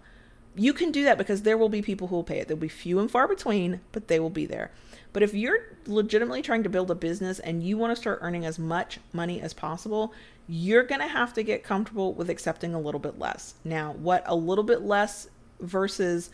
You 0.57 0.73
can 0.73 0.91
do 0.91 1.05
that 1.05 1.17
because 1.17 1.43
there 1.43 1.57
will 1.57 1.69
be 1.69 1.81
people 1.81 2.09
who 2.09 2.17
will 2.17 2.25
pay 2.25 2.39
it. 2.39 2.49
There'll 2.49 2.59
be 2.59 2.67
few 2.67 2.99
and 2.99 3.09
far 3.09 3.29
between, 3.29 3.79
but 3.93 4.09
they 4.09 4.19
will 4.19 4.29
be 4.29 4.45
there. 4.45 4.71
But 5.13 5.23
if 5.23 5.33
you're 5.33 5.77
legitimately 5.85 6.41
trying 6.41 6.63
to 6.63 6.69
build 6.69 6.91
a 6.91 6.95
business 6.95 7.39
and 7.39 7.63
you 7.63 7.77
want 7.77 7.95
to 7.95 8.01
start 8.01 8.19
earning 8.21 8.45
as 8.45 8.59
much 8.59 8.99
money 9.13 9.39
as 9.39 9.53
possible, 9.53 10.13
you're 10.49 10.83
going 10.83 10.99
to 10.99 11.07
have 11.07 11.33
to 11.35 11.43
get 11.43 11.63
comfortable 11.63 12.13
with 12.13 12.29
accepting 12.29 12.73
a 12.73 12.81
little 12.81 12.99
bit 12.99 13.17
less. 13.17 13.53
Now, 13.63 13.93
what 13.93 14.21
a 14.25 14.35
little 14.35 14.65
bit 14.65 14.81
less 14.81 15.29
versus, 15.61 16.29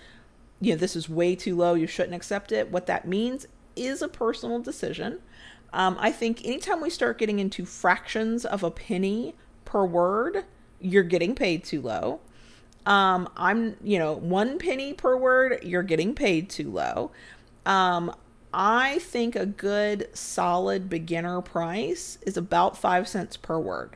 you 0.59 0.71
know, 0.71 0.79
this 0.79 0.95
is 0.95 1.07
way 1.07 1.35
too 1.35 1.55
low, 1.55 1.75
you 1.75 1.85
shouldn't 1.85 2.15
accept 2.15 2.51
it, 2.51 2.71
what 2.71 2.87
that 2.87 3.07
means 3.07 3.45
is 3.75 4.01
a 4.01 4.07
personal 4.07 4.57
decision. 4.57 5.19
Um, 5.73 5.97
I 5.99 6.11
think 6.11 6.45
anytime 6.45 6.81
we 6.81 6.89
start 6.89 7.17
getting 7.17 7.39
into 7.39 7.65
fractions 7.65 8.45
of 8.45 8.63
a 8.63 8.71
penny 8.71 9.35
per 9.65 9.83
word, 9.83 10.45
you're 10.79 11.03
getting 11.03 11.33
paid 11.33 11.63
too 11.63 11.81
low. 11.81 12.19
Um, 12.85 13.27
I'm, 13.35 13.75
you 13.83 13.97
know, 13.97 14.13
one 14.13 14.59
penny 14.59 14.93
per 14.93 15.17
word, 15.17 15.59
you're 15.63 15.83
getting 15.83 16.13
paid 16.13 16.49
too 16.49 16.69
low. 16.69 17.11
Um, 17.65 18.15
I 18.53 18.99
think 18.99 19.35
a 19.35 19.47
good 19.47 20.09
solid 20.15 20.89
beginner 20.89 21.41
price 21.41 22.19
is 22.21 22.37
about 22.37 22.77
five 22.77 23.07
cents 23.07 23.35
per 23.35 23.57
word. 23.57 23.95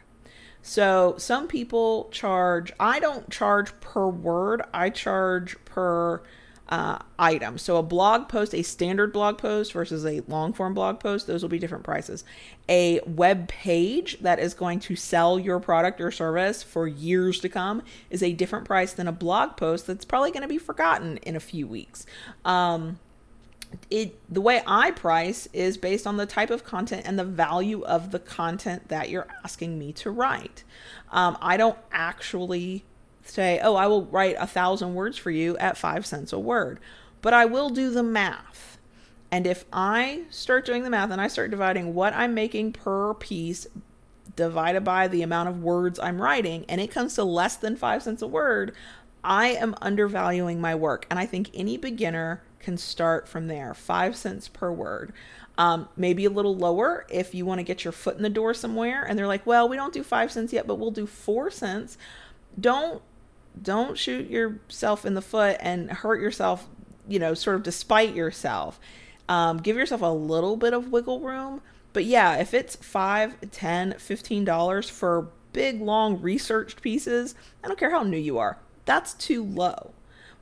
So 0.63 1.15
some 1.17 1.47
people 1.47 2.09
charge, 2.11 2.73
I 2.79 2.99
don't 2.99 3.29
charge 3.29 3.79
per 3.81 4.07
word, 4.07 4.63
I 4.73 4.89
charge 4.89 5.63
per 5.65 6.23
uh, 6.69 6.99
item. 7.17 7.57
So 7.57 7.77
a 7.77 7.83
blog 7.83 8.27
post, 8.27 8.53
a 8.53 8.61
standard 8.61 9.13
blog 9.13 9.37
post 9.37 9.73
versus 9.73 10.05
a 10.05 10.21
long 10.27 10.53
form 10.53 10.73
blog 10.73 10.99
post, 10.99 11.27
those 11.27 11.41
will 11.41 11.49
be 11.49 11.59
different 11.59 11.83
prices. 11.83 12.23
A 12.67 12.99
web 13.05 13.47
page 13.47 14.19
that 14.19 14.39
is 14.39 14.53
going 14.53 14.79
to 14.81 14.95
sell 14.95 15.39
your 15.39 15.59
product 15.59 16.01
or 16.01 16.11
service 16.11 16.63
for 16.63 16.87
years 16.87 17.39
to 17.39 17.49
come 17.49 17.81
is 18.09 18.21
a 18.21 18.33
different 18.33 18.65
price 18.65 18.93
than 18.93 19.07
a 19.07 19.11
blog 19.11 19.55
post 19.55 19.87
that's 19.87 20.05
probably 20.05 20.31
going 20.31 20.41
to 20.41 20.47
be 20.47 20.57
forgotten 20.57 21.17
in 21.17 21.35
a 21.35 21.39
few 21.39 21.67
weeks. 21.67 22.05
Um, 22.43 22.99
it 23.89 24.17
the 24.31 24.39
way 24.39 24.63
I 24.65 24.91
price 24.91 25.47
is 25.51 25.77
based 25.77 26.07
on 26.07 26.15
the 26.15 26.25
type 26.25 26.49
of 26.49 26.63
content 26.63 27.03
and 27.05 27.19
the 27.19 27.25
value 27.25 27.83
of 27.83 28.11
the 28.11 28.19
content 28.19 28.87
that 28.87 29.09
you're 29.09 29.27
asking 29.43 29.77
me 29.77 29.91
to 29.93 30.11
write. 30.11 30.63
Um, 31.11 31.37
I 31.41 31.57
don't 31.57 31.77
actually 31.91 32.85
say, 33.29 33.59
oh, 33.61 33.75
I 33.75 33.87
will 33.87 34.05
write 34.05 34.35
a 34.39 34.47
thousand 34.47 34.93
words 34.95 35.17
for 35.17 35.31
you 35.31 35.57
at 35.57 35.77
five 35.77 36.05
cents 36.05 36.33
a 36.33 36.39
word. 36.39 36.79
But 37.21 37.33
I 37.33 37.45
will 37.45 37.69
do 37.69 37.89
the 37.89 38.03
math. 38.03 38.77
And 39.31 39.45
if 39.45 39.65
I 39.73 40.23
start 40.29 40.65
doing 40.65 40.83
the 40.83 40.89
math 40.89 41.11
and 41.11 41.19
I 41.19 41.27
start 41.27 41.51
dividing 41.51 41.93
what 41.93 42.13
I'm 42.13 42.33
making 42.33 42.73
per 42.73 43.13
piece 43.13 43.67
divided 44.35 44.83
by 44.83 45.07
the 45.07 45.21
amount 45.21 45.49
of 45.49 45.63
words 45.63 45.99
I'm 45.99 46.21
writing, 46.21 46.63
and 46.69 46.79
it 46.79 46.91
comes 46.91 47.15
to 47.15 47.23
less 47.23 47.57
than 47.57 47.75
five 47.75 48.03
cents 48.03 48.21
a 48.21 48.27
word, 48.27 48.73
I 49.23 49.47
am 49.49 49.75
undervaluing 49.81 50.61
my 50.61 50.75
work. 50.75 51.05
And 51.09 51.19
I 51.19 51.25
think 51.25 51.49
any 51.53 51.75
beginner 51.75 52.41
can 52.59 52.77
start 52.77 53.27
from 53.27 53.47
there 53.47 53.73
five 53.73 54.15
cents 54.15 54.47
per 54.47 54.71
word. 54.71 55.13
Um, 55.57 55.89
maybe 55.97 56.25
a 56.25 56.29
little 56.29 56.55
lower 56.55 57.05
if 57.09 57.33
you 57.33 57.45
want 57.45 57.59
to 57.59 57.63
get 57.63 57.83
your 57.83 57.91
foot 57.91 58.15
in 58.15 58.21
the 58.21 58.29
door 58.29 58.53
somewhere 58.53 59.03
and 59.03 59.17
they're 59.17 59.27
like, 59.27 59.45
well, 59.45 59.67
we 59.67 59.75
don't 59.75 59.93
do 59.93 60.03
five 60.03 60.31
cents 60.31 60.53
yet, 60.53 60.67
but 60.67 60.75
we'll 60.75 60.91
do 60.91 61.07
four 61.07 61.49
cents. 61.49 61.97
Don't 62.59 63.01
don't 63.63 63.97
shoot 63.97 64.29
yourself 64.29 65.05
in 65.05 65.13
the 65.13 65.21
foot 65.21 65.57
and 65.59 65.91
hurt 65.91 66.21
yourself, 66.21 66.67
you 67.07 67.19
know, 67.19 67.33
sort 67.33 67.55
of 67.55 67.63
despite 67.63 68.15
yourself. 68.15 68.79
Um, 69.29 69.57
give 69.57 69.75
yourself 69.75 70.01
a 70.01 70.05
little 70.05 70.55
bit 70.55 70.73
of 70.73 70.91
wiggle 70.91 71.19
room. 71.19 71.61
But 71.93 72.05
yeah, 72.05 72.37
if 72.37 72.53
it's 72.53 72.75
five, 72.75 73.35
ten, 73.51 73.95
fifteen 73.97 74.45
dollars 74.45 74.89
for 74.89 75.29
big, 75.53 75.81
long 75.81 76.21
researched 76.21 76.81
pieces, 76.81 77.33
I 77.63 77.67
don't 77.67 77.79
care 77.79 77.91
how 77.91 78.03
new 78.03 78.17
you 78.17 78.37
are, 78.37 78.57
that's 78.85 79.13
too 79.13 79.43
low. 79.43 79.93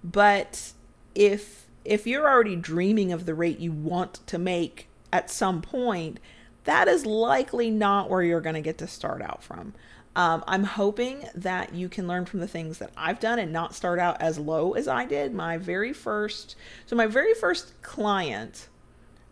But 0.03 0.73
if 1.13 1.65
if 1.85 2.05
you're 2.05 2.27
already 2.27 2.55
dreaming 2.55 3.13
of 3.13 3.25
the 3.25 3.35
rate 3.35 3.59
you 3.59 3.71
want 3.71 4.25
to 4.27 4.37
make 4.37 4.87
at 5.13 5.29
some 5.29 5.61
point, 5.61 6.19
that 6.65 6.87
is 6.87 7.05
likely 7.05 7.69
not 7.69 8.09
where 8.09 8.23
you're 8.23 8.41
going 8.41 8.55
to 8.55 8.61
get 8.61 8.77
to 8.79 8.87
start 8.87 9.21
out 9.21 9.43
from. 9.43 9.73
Um, 10.15 10.43
I'm 10.47 10.63
hoping 10.63 11.27
that 11.35 11.73
you 11.73 11.89
can 11.89 12.07
learn 12.07 12.25
from 12.25 12.39
the 12.39 12.47
things 12.47 12.77
that 12.77 12.91
I've 12.95 13.19
done 13.19 13.37
and 13.37 13.51
not 13.51 13.75
start 13.75 13.99
out 13.99 14.21
as 14.21 14.39
low 14.39 14.73
as 14.73 14.87
I 14.87 15.05
did. 15.05 15.33
My 15.33 15.57
very 15.57 15.91
first, 15.91 16.55
so 16.85 16.95
my 16.95 17.05
very 17.05 17.33
first 17.33 17.81
client, 17.81 18.69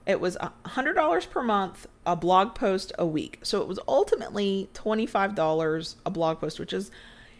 it 0.06 0.20
was 0.20 0.38
$100 0.66 1.30
per 1.30 1.42
month, 1.42 1.88
a 2.06 2.18
blog 2.18 2.54
post 2.54 2.92
a 3.00 3.06
week. 3.06 3.40
So 3.44 3.62
it 3.62 3.68
was 3.68 3.80
ultimately 3.88 4.70
$25 4.74 5.96
a 6.06 6.10
blog 6.10 6.40
post, 6.42 6.60
which 6.60 6.74
is 6.74 6.92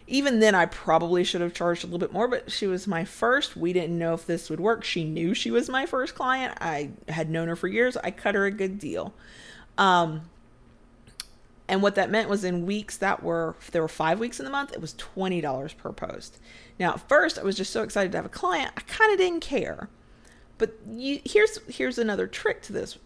even 0.06 0.40
then 0.40 0.54
I 0.54 0.66
probably 0.66 1.24
should 1.24 1.40
have 1.40 1.54
charged 1.54 1.82
a 1.82 1.86
little 1.86 1.98
bit 1.98 2.12
more, 2.12 2.28
but 2.28 2.50
she 2.52 2.66
was 2.66 2.86
my 2.86 3.04
first. 3.04 3.56
We 3.56 3.72
didn't 3.72 3.98
know 3.98 4.14
if 4.14 4.26
this 4.26 4.50
would 4.50 4.60
work. 4.60 4.84
She 4.84 5.04
knew 5.04 5.34
she 5.34 5.50
was 5.50 5.68
my 5.68 5.86
first 5.86 6.14
client. 6.14 6.56
I 6.60 6.90
had 7.08 7.30
known 7.30 7.48
her 7.48 7.56
for 7.56 7.68
years. 7.68 7.96
I 7.96 8.10
cut 8.10 8.34
her 8.34 8.44
a 8.44 8.50
good 8.50 8.78
deal. 8.78 9.14
Um, 9.78 10.22
and 11.68 11.82
what 11.82 11.94
that 11.94 12.10
meant 12.10 12.28
was 12.28 12.44
in 12.44 12.66
weeks 12.66 12.96
that 12.98 13.22
were, 13.22 13.56
there 13.72 13.82
were 13.82 13.88
five 13.88 14.18
weeks 14.18 14.38
in 14.38 14.44
the 14.44 14.50
month, 14.50 14.72
it 14.72 14.80
was 14.80 14.94
$20 14.94 15.76
per 15.76 15.92
post. 15.92 16.38
Now, 16.78 16.94
at 16.94 17.08
first, 17.08 17.38
I 17.38 17.42
was 17.42 17.56
just 17.56 17.72
so 17.72 17.82
excited 17.82 18.12
to 18.12 18.18
have 18.18 18.26
a 18.26 18.30
client, 18.30 18.72
I 18.76 18.80
kind 18.82 19.12
of 19.12 19.18
didn't 19.18 19.40
care. 19.40 19.88
But 20.58 20.78
you, 20.88 21.20
here's 21.24 21.58
here's 21.66 21.98
another 21.98 22.28
trick 22.28 22.62
to 22.62 22.72
this: 22.72 22.96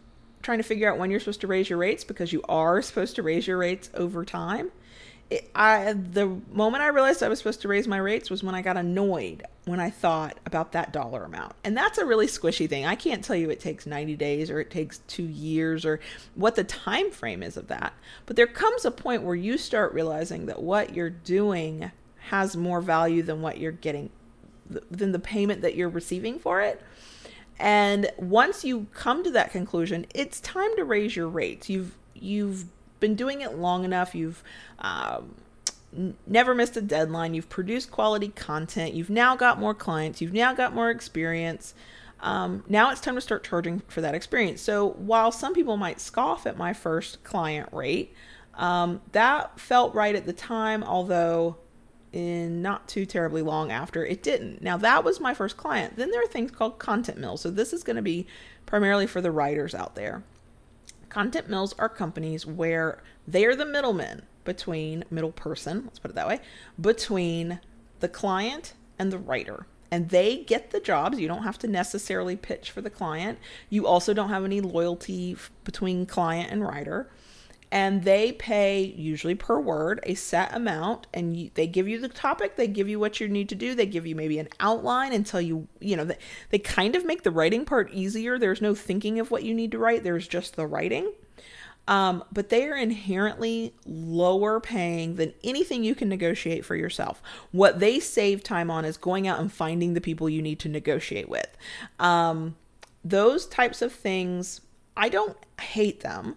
trying 0.43 0.59
to 0.59 0.65
figure 0.65 0.91
out 0.91 0.99
when 0.99 1.11
you're 1.11 1.19
supposed 1.19 1.41
to 1.41 1.47
raise 1.47 1.71
your 1.71 1.79
rates 1.79 2.05
because 2.05 2.31
you 2.33 2.43
are 2.47 2.83
supposed 2.83 3.17
to 3.17 3.23
raise 3.23 3.47
your 3.47 3.57
rates 3.57 3.91
over 3.95 4.23
time 4.25 4.71
I 5.55 5.93
the 5.93 6.41
moment 6.51 6.83
I 6.83 6.89
realized 6.89 7.23
I 7.23 7.29
was 7.29 7.39
supposed 7.39 7.61
to 7.63 7.69
raise 7.69 7.87
my 7.87 7.99
rates 7.99 8.31
was 8.31 8.43
when 8.43 8.55
I 8.55 8.63
got 8.63 8.77
annoyed 8.77 9.45
when 9.67 9.79
I 9.79 9.91
thought 9.91 10.39
about 10.47 10.73
that 10.73 10.93
dollar 10.93 11.25
amount. 11.25 11.53
And 11.63 11.77
that's 11.77 11.99
a 11.99 12.07
really 12.07 12.27
squishy 12.27 12.67
thing. 12.67 12.87
I 12.87 12.95
can't 12.95 13.23
tell 13.23 13.37
you 13.37 13.51
it 13.51 13.61
takes 13.61 13.87
90 13.87 14.17
days 14.17 14.51
or 14.51 14.61
it 14.61 14.71
takes 14.71 14.99
2 15.09 15.23
years 15.23 15.85
or 15.85 16.01
what 16.35 16.55
the 16.55 16.65
time 16.65 17.11
frame 17.11 17.43
is 17.43 17.59
of 17.59 17.69
that. 17.69 17.93
But 18.25 18.37
there 18.37 18.47
comes 18.47 18.87
a 18.87 18.91
point 18.91 19.23
where 19.23 19.35
you 19.35 19.59
start 19.59 19.93
realizing 19.93 20.47
that 20.47 20.63
what 20.63 20.95
you're 20.95 21.11
doing 21.11 21.91
has 22.29 22.57
more 22.57 22.81
value 22.81 23.23
than 23.23 23.43
what 23.43 23.59
you're 23.59 23.73
getting 23.73 24.11
than 24.91 25.13
the 25.13 25.19
payment 25.19 25.61
that 25.63 25.75
you're 25.75 25.89
receiving 25.89 26.39
for 26.39 26.63
it. 26.63 26.83
And 27.59 28.11
once 28.17 28.65
you 28.65 28.87
come 28.95 29.25
to 29.25 29.31
that 29.33 29.51
conclusion, 29.51 30.07
it's 30.15 30.41
time 30.41 30.75
to 30.77 30.85
raise 30.85 31.17
your 31.17 31.29
rates. 31.29 31.69
You've 31.69 31.97
you've 32.15 32.67
been 33.00 33.14
doing 33.14 33.40
it 33.40 33.57
long 33.57 33.85
enough. 33.85 34.14
You've 34.14 34.43
um, 34.78 35.35
never 36.26 36.55
missed 36.55 36.76
a 36.76 36.83
deadline. 36.83 37.35
You've 37.35 37.49
produced 37.49 37.90
quality 37.90 38.28
content. 38.28 38.95
You've 38.95 39.11
now 39.11 39.37
got 39.37 39.59
more 39.59 39.75
clients. 39.75 40.21
You've 40.21 40.33
now 40.33 40.55
got 40.55 40.75
more 40.75 40.90
experience. 40.90 41.75
Um, 42.21 42.64
now 42.69 42.90
it's 42.90 43.00
time 43.00 43.14
to 43.14 43.21
start 43.21 43.45
charging 43.45 43.81
for 43.88 44.00
that 44.00 44.14
experience. 44.14 44.61
So 44.61 44.90
while 44.90 45.31
some 45.31 45.55
people 45.55 45.76
might 45.76 46.00
scoff 46.00 46.47
at 46.47 46.57
my 46.57 46.73
first 46.73 47.23
client 47.23 47.69
rate, 47.73 48.12
um, 48.55 49.00
that 49.12 49.59
felt 49.59 49.95
right 49.95 50.14
at 50.14 50.26
the 50.26 50.33
time, 50.33 50.83
although 50.83 51.57
in 52.12 52.62
not 52.62 52.88
too 52.88 53.07
terribly 53.07 53.43
long 53.43 53.71
after 53.71 54.05
it 54.05 54.23
didn't. 54.23 54.62
Now 54.62 54.76
that 54.78 55.05
was 55.05 55.21
my 55.21 55.35
first 55.35 55.57
client. 55.57 55.97
Then 55.97 56.11
there 56.11 56.23
are 56.23 56.26
things 56.26 56.50
called 56.50 56.78
content 56.78 57.19
mills. 57.19 57.43
So 57.43 57.50
this 57.50 57.73
is 57.73 57.85
going 57.85 57.97
to 57.97 58.02
be 58.02 58.26
primarily 58.67 59.07
for 59.07 59.21
the 59.21 59.31
writers 59.31 59.75
out 59.75 59.95
there. 59.95 60.23
Content 61.09 61.49
mills 61.49 61.75
are 61.79 61.88
companies 61.88 62.45
where 62.47 63.03
they're 63.27 63.57
the 63.57 63.65
middlemen 63.65 64.23
between 64.45 65.05
middle 65.11 65.33
person, 65.33 65.85
let's 65.85 65.99
put 65.99 66.11
it 66.11 66.15
that 66.15 66.29
way, 66.29 66.41
between 66.81 67.61
the 68.00 68.09
client 68.09 68.75
and 68.99 69.12
the 69.12 69.19
writer. 69.19 69.67
And 69.91 70.11
they 70.11 70.45
get 70.45 70.71
the 70.71 70.81
jobs. 70.81 71.19
You 71.19 71.29
don't 71.29 71.45
have 71.45 71.59
to 71.61 71.67
necessarily 71.67 72.37
pitch 72.37 72.71
for 72.71 72.83
the 72.83 72.91
client. 72.91 73.38
You 73.71 73.87
also 73.87 74.12
don't 74.12 74.29
have 74.29 74.45
any 74.45 74.61
loyalty 74.61 75.37
between 75.65 76.05
client 76.05 76.50
and 76.50 76.62
writer 76.62 77.09
and 77.71 78.05
they 78.05 78.33
pay 78.33 78.83
usually 78.83 79.35
per 79.35 79.61
word 79.61 80.01
a 80.05 80.15
set 80.15 80.55
amount 80.55 81.07
and 81.13 81.37
you, 81.37 81.51
they 81.55 81.67
give 81.67 81.89
you 81.89 82.01
the 82.01 82.09
topic 82.09 82.57
they 82.57 82.67
give 82.67 82.89
you 82.89 82.99
what 82.99 83.21
you 83.21 83.29
need 83.29 83.49
to 83.49 83.55
do 83.55 83.75
they 83.75 83.87
give 83.87 84.07
you 84.07 84.15
maybe 84.15 84.39
an 84.39 84.49
outline 84.61 85.13
and 85.13 85.27
tell 85.27 85.41
you 85.41 85.67
you 85.81 85.97
know 85.97 86.05
they, 86.05 86.17
they 86.51 86.59
kind 86.59 86.97
of 86.97 87.05
make 87.05 87.23
the 87.23 87.31
writing 87.31 87.65
part 87.65 87.93
easier 87.93 88.39
there's 88.39 88.63
no 88.63 88.75
thinking 88.75 89.19
of 89.21 89.31
what 89.31 89.43
you 89.43 89.55
need 89.55 89.71
to 89.71 89.79
write 89.79 90.03
there's 90.05 90.29
just 90.29 90.57
the 90.57 90.67
writing 90.67 91.13
um, 91.87 92.23
but 92.31 92.51
they 92.51 92.67
are 92.67 92.77
inherently 92.77 93.75
lower 93.87 94.61
paying 94.61 95.17
than 95.17 95.33
anything 95.43 95.83
you 95.83 95.95
can 95.95 96.11
negotiate 96.11 96.63
for 96.67 96.77
yourself. 96.77 97.23
What 97.51 97.81
they 97.81 97.99
save 97.99 98.43
time 98.43 98.71
on 98.71 98.85
is 98.85 98.99
going 98.99 99.27
out 99.27 99.41
and 99.41 99.51
finding 99.51 99.95
the 99.95 100.01
people 100.03 100.29
you 100.29 100.43
need 100.43 100.59
to 100.61 100.69
negotiate 100.69 101.31
with. 101.31 101.49
Um, 101.99 102.57
those 103.03 103.47
types 103.47 103.81
of 103.81 103.91
things, 103.91 104.61
I 104.99 105.09
don't 105.09 105.39
hate 105.59 106.01
them 106.01 106.37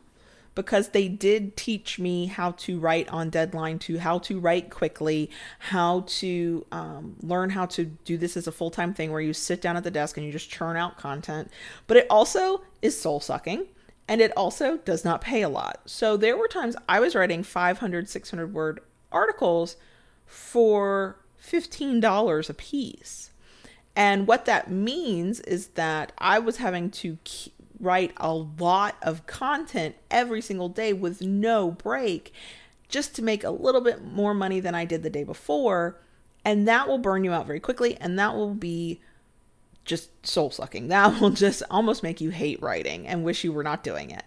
because 0.53 0.89
they 0.89 1.07
did 1.07 1.55
teach 1.55 1.97
me 1.97 2.25
how 2.25 2.51
to 2.51 2.79
write 2.79 3.07
on 3.09 3.29
deadline, 3.29 3.79
to 3.79 3.99
how 3.99 4.19
to 4.19 4.39
write 4.39 4.69
quickly, 4.69 5.29
how 5.59 6.03
to 6.07 6.65
um, 6.71 7.15
learn 7.21 7.51
how 7.51 7.65
to 7.65 7.85
do 7.85 8.17
this 8.17 8.35
as 8.35 8.47
a 8.47 8.51
full 8.51 8.71
time 8.71 8.93
thing 8.93 9.11
where 9.11 9.21
you 9.21 9.33
sit 9.33 9.61
down 9.61 9.77
at 9.77 9.83
the 9.83 9.91
desk 9.91 10.17
and 10.17 10.25
you 10.25 10.31
just 10.31 10.49
churn 10.49 10.75
out 10.75 10.97
content. 10.97 11.49
But 11.87 11.97
it 11.97 12.07
also 12.09 12.61
is 12.81 12.99
soul 12.99 13.19
sucking 13.19 13.67
and 14.07 14.19
it 14.19 14.35
also 14.35 14.77
does 14.77 15.05
not 15.05 15.21
pay 15.21 15.41
a 15.41 15.49
lot. 15.49 15.81
So 15.85 16.17
there 16.17 16.37
were 16.37 16.47
times 16.47 16.75
I 16.89 16.99
was 16.99 17.15
writing 17.15 17.43
500, 17.43 18.09
600 18.09 18.53
word 18.53 18.81
articles 19.11 19.77
for 20.25 21.17
$15 21.41 22.49
a 22.49 22.53
piece. 22.53 23.31
And 23.95 24.27
what 24.27 24.45
that 24.45 24.71
means 24.71 25.39
is 25.41 25.67
that 25.69 26.11
I 26.17 26.39
was 26.39 26.57
having 26.57 26.89
to 26.91 27.17
write 27.81 28.13
a 28.17 28.33
lot 28.33 28.95
of 29.01 29.25
content 29.25 29.95
every 30.09 30.41
single 30.41 30.69
day 30.69 30.93
with 30.93 31.21
no 31.21 31.71
break 31.71 32.31
just 32.87 33.15
to 33.15 33.23
make 33.23 33.43
a 33.43 33.49
little 33.49 33.81
bit 33.81 34.03
more 34.03 34.33
money 34.33 34.59
than 34.59 34.75
I 34.75 34.85
did 34.85 35.01
the 35.01 35.09
day 35.09 35.23
before. 35.23 35.99
And 36.45 36.67
that 36.67 36.87
will 36.87 36.97
burn 36.97 37.23
you 37.23 37.31
out 37.31 37.47
very 37.47 37.59
quickly. 37.59 37.97
And 37.97 38.17
that 38.19 38.35
will 38.35 38.53
be 38.53 39.01
just 39.83 40.25
soul 40.25 40.51
sucking. 40.51 40.89
That 40.89 41.19
will 41.21 41.31
just 41.31 41.63
almost 41.71 42.03
make 42.03 42.21
you 42.21 42.29
hate 42.29 42.61
writing 42.61 43.07
and 43.07 43.23
wish 43.23 43.43
you 43.43 43.51
were 43.51 43.63
not 43.63 43.83
doing 43.83 44.11
it. 44.11 44.23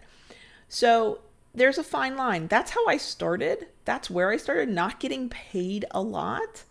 So 0.69 1.21
there's 1.55 1.79
a 1.79 1.85
fine 1.85 2.17
line. 2.17 2.49
That's 2.49 2.73
how 2.73 2.87
I 2.87 2.97
started. 2.97 3.69
That's 3.85 4.11
where 4.11 4.31
I 4.31 4.37
started 4.37 4.69
not 4.69 4.99
getting 4.99 5.29
paid 5.29 5.85
a 5.93 6.03
lot 6.03 6.65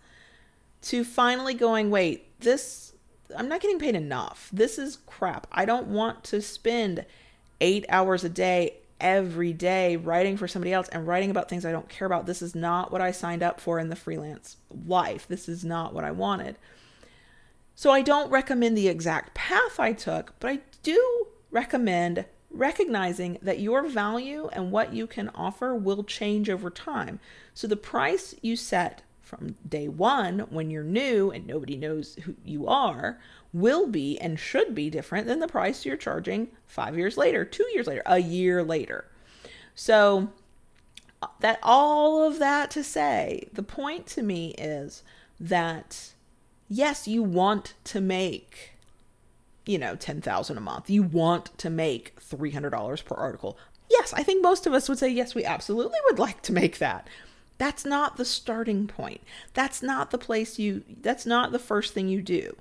to 0.84 1.06
finally 1.06 1.54
going, 1.54 1.90
wait, 1.90 2.40
this 2.42 2.93
I'm 3.38 3.50
not 3.50 3.62
getting 3.62 3.80
paid 3.80 3.96
enough. 3.96 4.50
This 4.54 4.78
is 4.78 5.00
crap. 5.06 5.48
I 5.52 5.66
don't 5.66 5.88
want 5.88 6.24
to 6.26 6.42
spend 6.42 7.06
eight 7.62 7.86
hours 7.90 8.24
a 8.24 8.30
day 8.30 8.78
every 9.00 9.52
day 9.54 9.98
writing 9.98 10.38
for 10.38 10.48
somebody 10.48 10.72
else 10.72 10.88
and 10.90 11.06
writing 11.06 11.30
about 11.30 11.50
things 11.50 11.66
I 11.66 11.72
don't 11.72 11.90
care 11.90 12.06
about. 12.06 12.26
This 12.26 12.42
is 12.42 12.56
not 12.56 12.92
what 12.92 13.02
I 13.02 13.12
signed 13.12 13.44
up 13.44 13.60
for 13.60 13.80
in 13.80 13.90
the 13.90 13.96
freelance 13.96 14.58
life. 14.86 15.28
This 15.28 15.50
is 15.50 15.66
not 15.66 15.94
what 15.94 16.04
I 16.04 16.12
wanted. 16.12 16.58
So 17.76 17.92
I 17.92 18.02
don't 18.02 18.30
recommend 18.30 18.78
the 18.78 18.88
exact 18.88 19.34
path 19.34 19.80
I 19.80 19.94
took, 19.94 20.34
but 20.40 20.50
I 20.50 20.60
do 20.84 21.28
recommend 21.52 22.26
recognizing 22.50 23.40
that 23.42 23.60
your 23.60 23.88
value 23.88 24.48
and 24.54 24.72
what 24.72 24.94
you 24.94 25.08
can 25.08 25.30
offer 25.30 25.76
will 25.76 26.04
change 26.04 26.50
over 26.50 26.70
time. 26.70 27.20
So 27.54 27.68
the 27.68 27.76
price 27.76 28.36
you 28.42 28.56
set 28.56 29.02
from 29.38 29.56
day 29.68 29.88
one 29.88 30.40
when 30.50 30.70
you're 30.70 30.84
new 30.84 31.32
and 31.32 31.48
nobody 31.48 31.76
knows 31.76 32.16
who 32.24 32.36
you 32.44 32.68
are 32.68 33.20
will 33.52 33.88
be 33.88 34.20
and 34.20 34.40
should 34.40 34.74
be 34.74 34.90
different 34.90 35.28
than 35.28 35.40
the 35.40 35.48
price 35.48 35.86
you're 35.86 35.98
charging 35.98 36.50
five 36.68 36.98
years 36.98 37.18
later, 37.18 37.46
two 37.46 37.66
years 37.74 37.88
later, 37.88 38.02
a 38.06 38.20
year 38.20 38.64
later. 38.64 39.06
So, 39.76 40.30
uh, 41.22 41.28
that 41.40 41.60
all 41.64 42.24
of 42.24 42.40
that 42.40 42.72
to 42.72 42.84
say, 42.84 43.48
the 43.54 43.64
point 43.64 44.08
to 44.08 44.24
me 44.24 44.52
is 44.58 45.04
that 45.40 46.14
yes, 46.68 47.08
you 47.08 47.24
want 47.24 47.74
to 47.86 48.02
make 48.02 48.72
you 49.66 49.78
know 49.78 49.96
10,000 49.96 50.58
a 50.58 50.62
month. 50.62 50.90
You 50.90 51.04
want 51.04 51.58
to 51.60 51.70
make 51.70 52.20
$300 52.20 53.06
per 53.06 53.16
article. 53.16 53.58
Yes, 53.90 54.14
I 54.14 54.24
think 54.24 54.42
most 54.44 54.66
of 54.66 54.74
us 54.74 54.90
would 54.90 55.00
say 55.00 55.10
yes, 55.10 55.36
we 55.36 55.46
absolutely 55.46 56.00
would 56.06 56.20
like 56.20 56.42
to 56.44 56.54
make 56.54 56.80
that. 56.80 57.08
That's 57.64 57.86
not 57.86 58.18
the 58.18 58.26
starting 58.26 58.88
point. 58.88 59.22
That's 59.54 59.82
not 59.82 60.12
the 60.12 60.18
place 60.18 60.60
you, 60.60 60.84
that's 61.02 61.26
not 61.26 61.54
the 61.54 61.60
first 61.60 61.94
thing 61.94 62.10
you 62.10 62.22
do. 62.22 62.58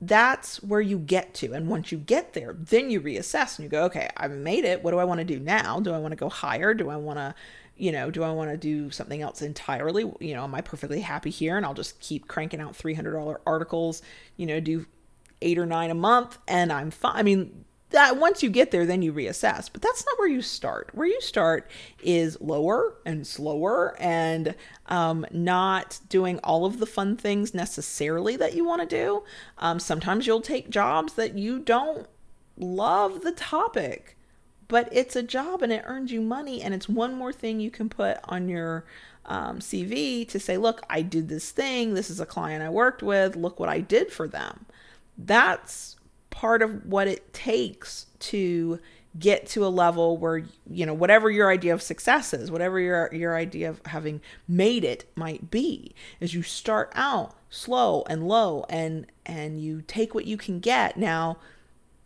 That's 0.00 0.62
where 0.62 0.80
you 0.80 1.00
get 1.00 1.34
to. 1.34 1.52
And 1.52 1.68
once 1.68 1.90
you 1.90 1.98
get 1.98 2.32
there, 2.32 2.54
then 2.56 2.90
you 2.90 3.00
reassess 3.00 3.58
and 3.58 3.64
you 3.64 3.68
go, 3.68 3.82
okay, 3.86 4.08
I've 4.16 4.30
made 4.30 4.64
it. 4.64 4.84
What 4.84 4.92
do 4.92 4.98
I 4.98 5.04
want 5.04 5.18
to 5.18 5.24
do 5.24 5.40
now? 5.40 5.80
Do 5.80 5.92
I 5.92 5.98
want 5.98 6.12
to 6.12 6.16
go 6.16 6.28
higher? 6.28 6.74
Do 6.74 6.90
I 6.90 6.96
want 6.96 7.18
to, 7.18 7.34
you 7.76 7.90
know, 7.90 8.12
do 8.12 8.22
I 8.22 8.30
want 8.30 8.52
to 8.52 8.56
do 8.56 8.92
something 8.92 9.20
else 9.20 9.42
entirely? 9.42 10.04
You 10.20 10.34
know, 10.36 10.44
am 10.44 10.54
I 10.54 10.60
perfectly 10.60 11.00
happy 11.00 11.30
here 11.30 11.56
and 11.56 11.66
I'll 11.66 11.74
just 11.74 11.98
keep 11.98 12.28
cranking 12.28 12.60
out 12.60 12.78
$300 12.78 13.36
articles, 13.44 14.00
you 14.36 14.46
know, 14.46 14.60
do 14.60 14.86
eight 15.42 15.58
or 15.58 15.66
nine 15.66 15.90
a 15.90 15.94
month 15.94 16.38
and 16.46 16.72
I'm 16.72 16.92
fine. 16.92 17.16
I 17.16 17.24
mean, 17.24 17.59
that 18.00 18.16
once 18.16 18.42
you 18.42 18.48
get 18.48 18.70
there, 18.70 18.86
then 18.86 19.02
you 19.02 19.12
reassess. 19.12 19.68
But 19.70 19.82
that's 19.82 20.06
not 20.06 20.18
where 20.18 20.28
you 20.28 20.40
start. 20.40 20.88
Where 20.94 21.06
you 21.06 21.20
start 21.20 21.70
is 22.02 22.40
lower 22.40 22.94
and 23.04 23.26
slower 23.26 23.94
and 24.00 24.54
um, 24.86 25.26
not 25.30 26.00
doing 26.08 26.38
all 26.42 26.64
of 26.64 26.78
the 26.78 26.86
fun 26.86 27.14
things 27.14 27.52
necessarily 27.52 28.36
that 28.36 28.54
you 28.54 28.64
want 28.64 28.80
to 28.80 28.86
do. 28.86 29.22
Um, 29.58 29.78
sometimes 29.78 30.26
you'll 30.26 30.40
take 30.40 30.70
jobs 30.70 31.12
that 31.14 31.36
you 31.36 31.58
don't 31.58 32.06
love 32.56 33.20
the 33.20 33.32
topic, 33.32 34.16
but 34.66 34.88
it's 34.90 35.14
a 35.14 35.22
job 35.22 35.60
and 35.60 35.70
it 35.70 35.84
earns 35.84 36.10
you 36.10 36.22
money, 36.22 36.62
and 36.62 36.72
it's 36.72 36.88
one 36.88 37.14
more 37.14 37.34
thing 37.34 37.60
you 37.60 37.70
can 37.70 37.90
put 37.90 38.16
on 38.24 38.48
your 38.48 38.86
um, 39.26 39.58
CV 39.58 40.26
to 40.26 40.40
say, 40.40 40.56
look, 40.56 40.80
I 40.88 41.02
did 41.02 41.28
this 41.28 41.50
thing. 41.50 41.92
This 41.92 42.08
is 42.08 42.18
a 42.18 42.24
client 42.24 42.62
I 42.62 42.70
worked 42.70 43.02
with. 43.02 43.36
Look 43.36 43.60
what 43.60 43.68
I 43.68 43.80
did 43.80 44.10
for 44.10 44.26
them. 44.26 44.64
That's 45.18 45.96
part 46.40 46.62
of 46.62 46.86
what 46.86 47.06
it 47.06 47.34
takes 47.34 48.06
to 48.18 48.80
get 49.18 49.46
to 49.46 49.62
a 49.62 49.68
level 49.68 50.16
where 50.16 50.42
you 50.70 50.86
know 50.86 50.94
whatever 50.94 51.28
your 51.28 51.50
idea 51.50 51.74
of 51.74 51.82
success 51.82 52.32
is 52.32 52.50
whatever 52.50 52.80
your 52.80 53.12
your 53.12 53.36
idea 53.36 53.68
of 53.68 53.78
having 53.84 54.22
made 54.48 54.82
it 54.82 55.04
might 55.14 55.50
be 55.50 55.94
is 56.18 56.32
you 56.32 56.42
start 56.42 56.90
out 56.94 57.34
slow 57.50 58.04
and 58.08 58.26
low 58.26 58.64
and 58.70 59.06
and 59.26 59.60
you 59.60 59.82
take 59.82 60.14
what 60.14 60.24
you 60.24 60.38
can 60.38 60.60
get 60.60 60.96
now 60.96 61.36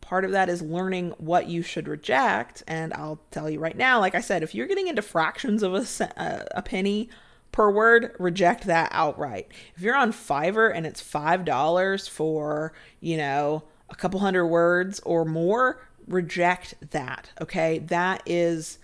part 0.01 0.25
of 0.25 0.33
that 0.33 0.49
is 0.49 0.61
learning 0.61 1.15
what 1.17 1.49
you 1.49 1.63
should 1.63 1.89
reject. 1.89 2.63
And 2.69 2.93
I'll 2.93 3.21
tell 3.31 3.49
you 3.49 3.59
right 3.59 3.77
now, 3.77 4.01
like 4.01 4.15
I 4.15 4.21
said, 4.21 4.43
if 4.43 4.55
you're 4.55 4.67
getting 4.67 4.87
into 4.87 5.01
fractions 5.01 5.63
of 5.63 5.75
a, 5.75 6.47
a 6.55 6.61
penny 6.61 7.09
per 7.53 7.71
word, 7.71 8.15
reject 8.19 8.65
that 8.65 8.91
outright. 8.93 9.51
If 9.75 9.81
you're 9.81 9.97
on 9.97 10.13
Fiverr 10.13 10.71
and 10.75 10.85
it's 10.85 11.03
$5 11.03 12.11
for, 12.11 12.75
you 13.01 13.17
know, 13.17 13.63
a 13.91 13.95
couple 13.95 14.21
hundred 14.21 14.47
words 14.47 15.01
or 15.01 15.25
more, 15.25 15.87
reject 16.07 16.75
that. 16.91 17.31
Okay. 17.41 17.79
That 17.79 18.23
is, 18.27 18.79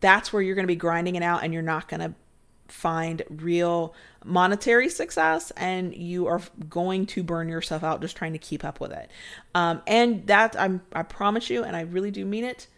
that's 0.00 0.32
where 0.32 0.42
you're 0.42 0.54
going 0.54 0.64
to 0.64 0.68
be 0.72 0.76
grinding 0.76 1.16
it 1.16 1.22
out 1.22 1.42
and 1.42 1.52
you're 1.52 1.62
not 1.62 1.88
going 1.88 2.00
to 2.00 2.14
find 2.68 3.22
real 3.28 3.94
monetary 4.24 4.88
success 4.88 5.52
and 5.56 5.94
you 5.94 6.26
are 6.26 6.40
going 6.68 7.04
to 7.04 7.22
burn 7.22 7.48
yourself 7.48 7.84
out 7.84 8.00
just 8.00 8.16
trying 8.16 8.32
to 8.32 8.38
keep 8.38 8.64
up 8.64 8.80
with 8.80 8.92
it. 8.92 9.10
Um, 9.54 9.82
and 9.86 10.26
that 10.26 10.56
I'm, 10.58 10.80
I 10.92 11.02
promise 11.02 11.50
you, 11.50 11.64
and 11.64 11.76
I 11.76 11.82
really 11.82 12.10
do 12.10 12.24
mean 12.24 12.44
it, 12.44 12.68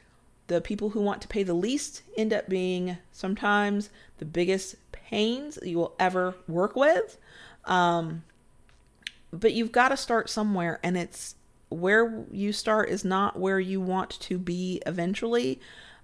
the 0.46 0.60
people 0.60 0.90
who 0.90 1.00
want 1.00 1.22
to 1.22 1.28
pay 1.28 1.42
the 1.42 1.54
least 1.54 2.02
end 2.16 2.32
up 2.32 2.48
being 2.48 2.98
sometimes 3.12 3.90
the 4.18 4.24
biggest 4.24 4.76
pains 4.92 5.58
you 5.62 5.78
will 5.78 5.94
ever 5.98 6.34
work 6.48 6.76
with. 6.76 7.16
Um, 7.64 8.24
but 9.32 9.52
you've 9.52 9.72
got 9.72 9.88
to 9.88 9.96
start 9.96 10.28
somewhere, 10.28 10.80
and 10.82 10.96
it's 10.96 11.34
where 11.74 12.24
you 12.30 12.52
start 12.52 12.88
is 12.88 13.04
not 13.04 13.38
where 13.38 13.60
you 13.60 13.80
want 13.80 14.10
to 14.20 14.38
be 14.38 14.80
eventually. 14.86 15.60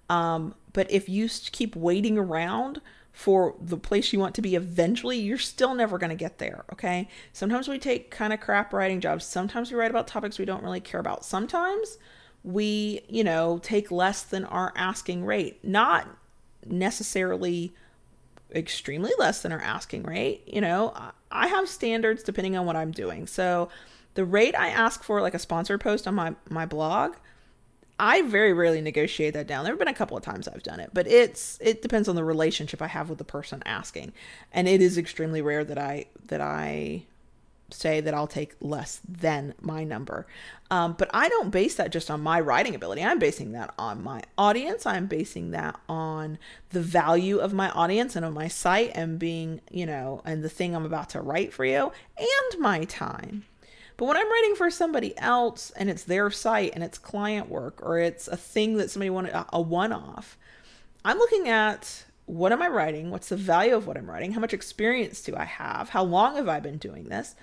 Um, 0.09 0.55
but 0.73 0.91
if 0.91 1.09
you 1.09 1.29
keep 1.53 1.77
waiting 1.77 2.19
around 2.19 2.81
for 3.13 3.55
the 3.61 3.77
place 3.77 4.13
you 4.13 4.19
want 4.19 4.35
to 4.37 4.43
be 4.43 4.55
eventually, 4.55 5.19
you're 5.19 5.39
still 5.39 5.75
never 5.75 5.99
going 5.99 6.11
to 6.11 6.17
get 6.17 6.39
there. 6.39 6.65
Okay. 6.73 7.09
Sometimes 7.33 7.69
we 7.69 7.79
take 7.79 8.11
kind 8.11 8.33
of 8.33 8.41
crap 8.41 8.73
writing 8.73 9.01
jobs. 9.01 9.25
Sometimes 9.25 9.71
we 9.71 9.79
write 9.79 9.91
about 9.91 10.07
topics 10.07 10.39
we 10.39 10.45
don't 10.45 10.63
really 10.63 10.81
care 10.81 11.01
about. 11.01 11.25
Sometimes 11.25 11.99
we, 12.43 13.03
you 13.09 13.23
know, 13.23 13.59
take 13.63 13.91
less 13.91 14.23
than 14.23 14.45
our 14.45 14.73
asking 14.75 15.25
rate. 15.25 15.63
Not 15.65 16.09
necessarily 16.67 17.75
extremely 18.55 19.13
less 19.19 19.43
than 19.43 19.53
our 19.53 19.61
asking 19.61 20.05
rate. 20.05 20.43
You 20.47 20.61
know, 20.61 20.95
I 21.31 21.47
have 21.49 21.69
standards 21.69 22.23
depending 22.23 22.57
on 22.57 22.67
what 22.67 22.77
I'm 22.77 22.91
doing. 22.91 23.27
So 23.27 23.69
the 24.15 24.25
rate 24.25 24.55
I 24.57 24.69
ask 24.69 25.03
for, 25.03 25.21
like 25.21 25.35
a 25.35 25.39
sponsored 25.39 25.81
post 25.81 26.07
on 26.07 26.15
my, 26.15 26.35
my 26.49 26.67
blog, 26.67 27.15
I 27.99 28.23
very 28.23 28.55
rarely 28.55 28.81
negotiate 28.81 29.35
that 29.35 29.47
down. 29.47 29.65
There 29.65 29.73
have 29.73 29.79
been 29.79 29.87
a 29.87 29.95
couple 29.95 30.17
of 30.17 30.23
times 30.23 30.49
I've 30.49 30.63
done 30.63 30.81
it, 30.81 30.91
but 30.95 31.07
it's 31.07 31.59
it 31.61 31.83
depends 31.83 32.09
on 32.09 32.17
the 32.17 32.25
relationship 32.25 32.81
I 32.81 32.87
have 32.87 33.11
with 33.11 33.19
the 33.19 33.25
person 33.25 33.63
asking. 33.67 34.15
And 34.53 34.67
it 34.67 34.81
is 34.81 34.97
extremely 34.97 35.43
rare 35.43 35.65
that 35.65 35.77
I 35.77 36.07
that 36.29 36.41
I 36.41 37.05
say 37.73 38.01
that 38.01 38.15
I'll 38.15 38.27
take 38.27 38.55
less 38.61 39.01
than 39.07 39.55
my 39.61 39.85
number. 39.85 40.27
Um, 40.71 40.95
but 40.99 41.11
I 41.13 41.29
don't 41.29 41.51
base 41.51 41.75
that 41.77 41.93
just 41.93 42.11
on 42.11 42.21
my 42.21 42.41
writing 42.41 42.75
ability. 42.75 43.03
I'm 43.03 43.19
basing 43.19 43.53
that 43.53 43.75
on 43.79 44.03
my 44.03 44.23
audience. 44.39 44.87
I'm 44.87 45.07
basing 45.07 45.51
that 45.51 45.79
on 45.89 46.39
the 46.71 46.81
value 46.81 47.39
of 47.39 47.53
my 47.53 47.71
audience 47.71 48.17
and 48.17 48.25
of 48.25 48.33
my 48.33 48.49
site 48.49 48.93
and 48.95 49.19
being, 49.19 49.61
you 49.71 49.87
know, 49.87 50.23
and 50.25 50.43
the 50.43 50.49
thing 50.49 50.75
I'm 50.75 50.87
about 50.87 51.11
to 51.11 51.21
write 51.21 51.53
for 51.53 51.65
you 51.65 51.93
and 52.17 52.61
my 52.61 52.85
time. 52.85 53.45
But 54.01 54.07
when 54.07 54.17
I'm 54.17 54.33
writing 54.33 54.55
for 54.55 54.71
somebody 54.71 55.13
else 55.19 55.73
and 55.77 55.91
it's 55.91 56.05
their 56.05 56.31
site 56.31 56.73
and 56.75 56.83
it's 56.83 56.97
client 56.97 57.51
work 57.51 57.83
or 57.83 57.99
it's 57.99 58.29
a 58.29 58.37
thing 58.37 58.79
that 58.79 58.91
somebody 58.91 59.11
wanted 59.11 59.35
a 59.53 59.61
one 59.61 59.93
off, 59.93 60.39
I'm 61.05 61.19
looking 61.19 61.51
at 61.51 62.07
what 62.25 62.51
am 62.51 62.63
I 62.63 62.69
writing? 62.69 63.11
What's 63.11 63.29
the 63.29 63.37
value 63.37 63.77
of 63.77 63.87
what 63.87 63.99
I'm 63.99 64.09
writing? 64.09 64.33
How 64.33 64.41
much 64.41 64.55
experience 64.55 65.21
do 65.21 65.37
I 65.37 65.45
have? 65.45 65.91
How 65.91 66.03
long 66.03 66.37
have 66.37 66.49
I 66.49 66.61
been 66.61 66.79
doing 66.79 67.11
this? 67.11 67.35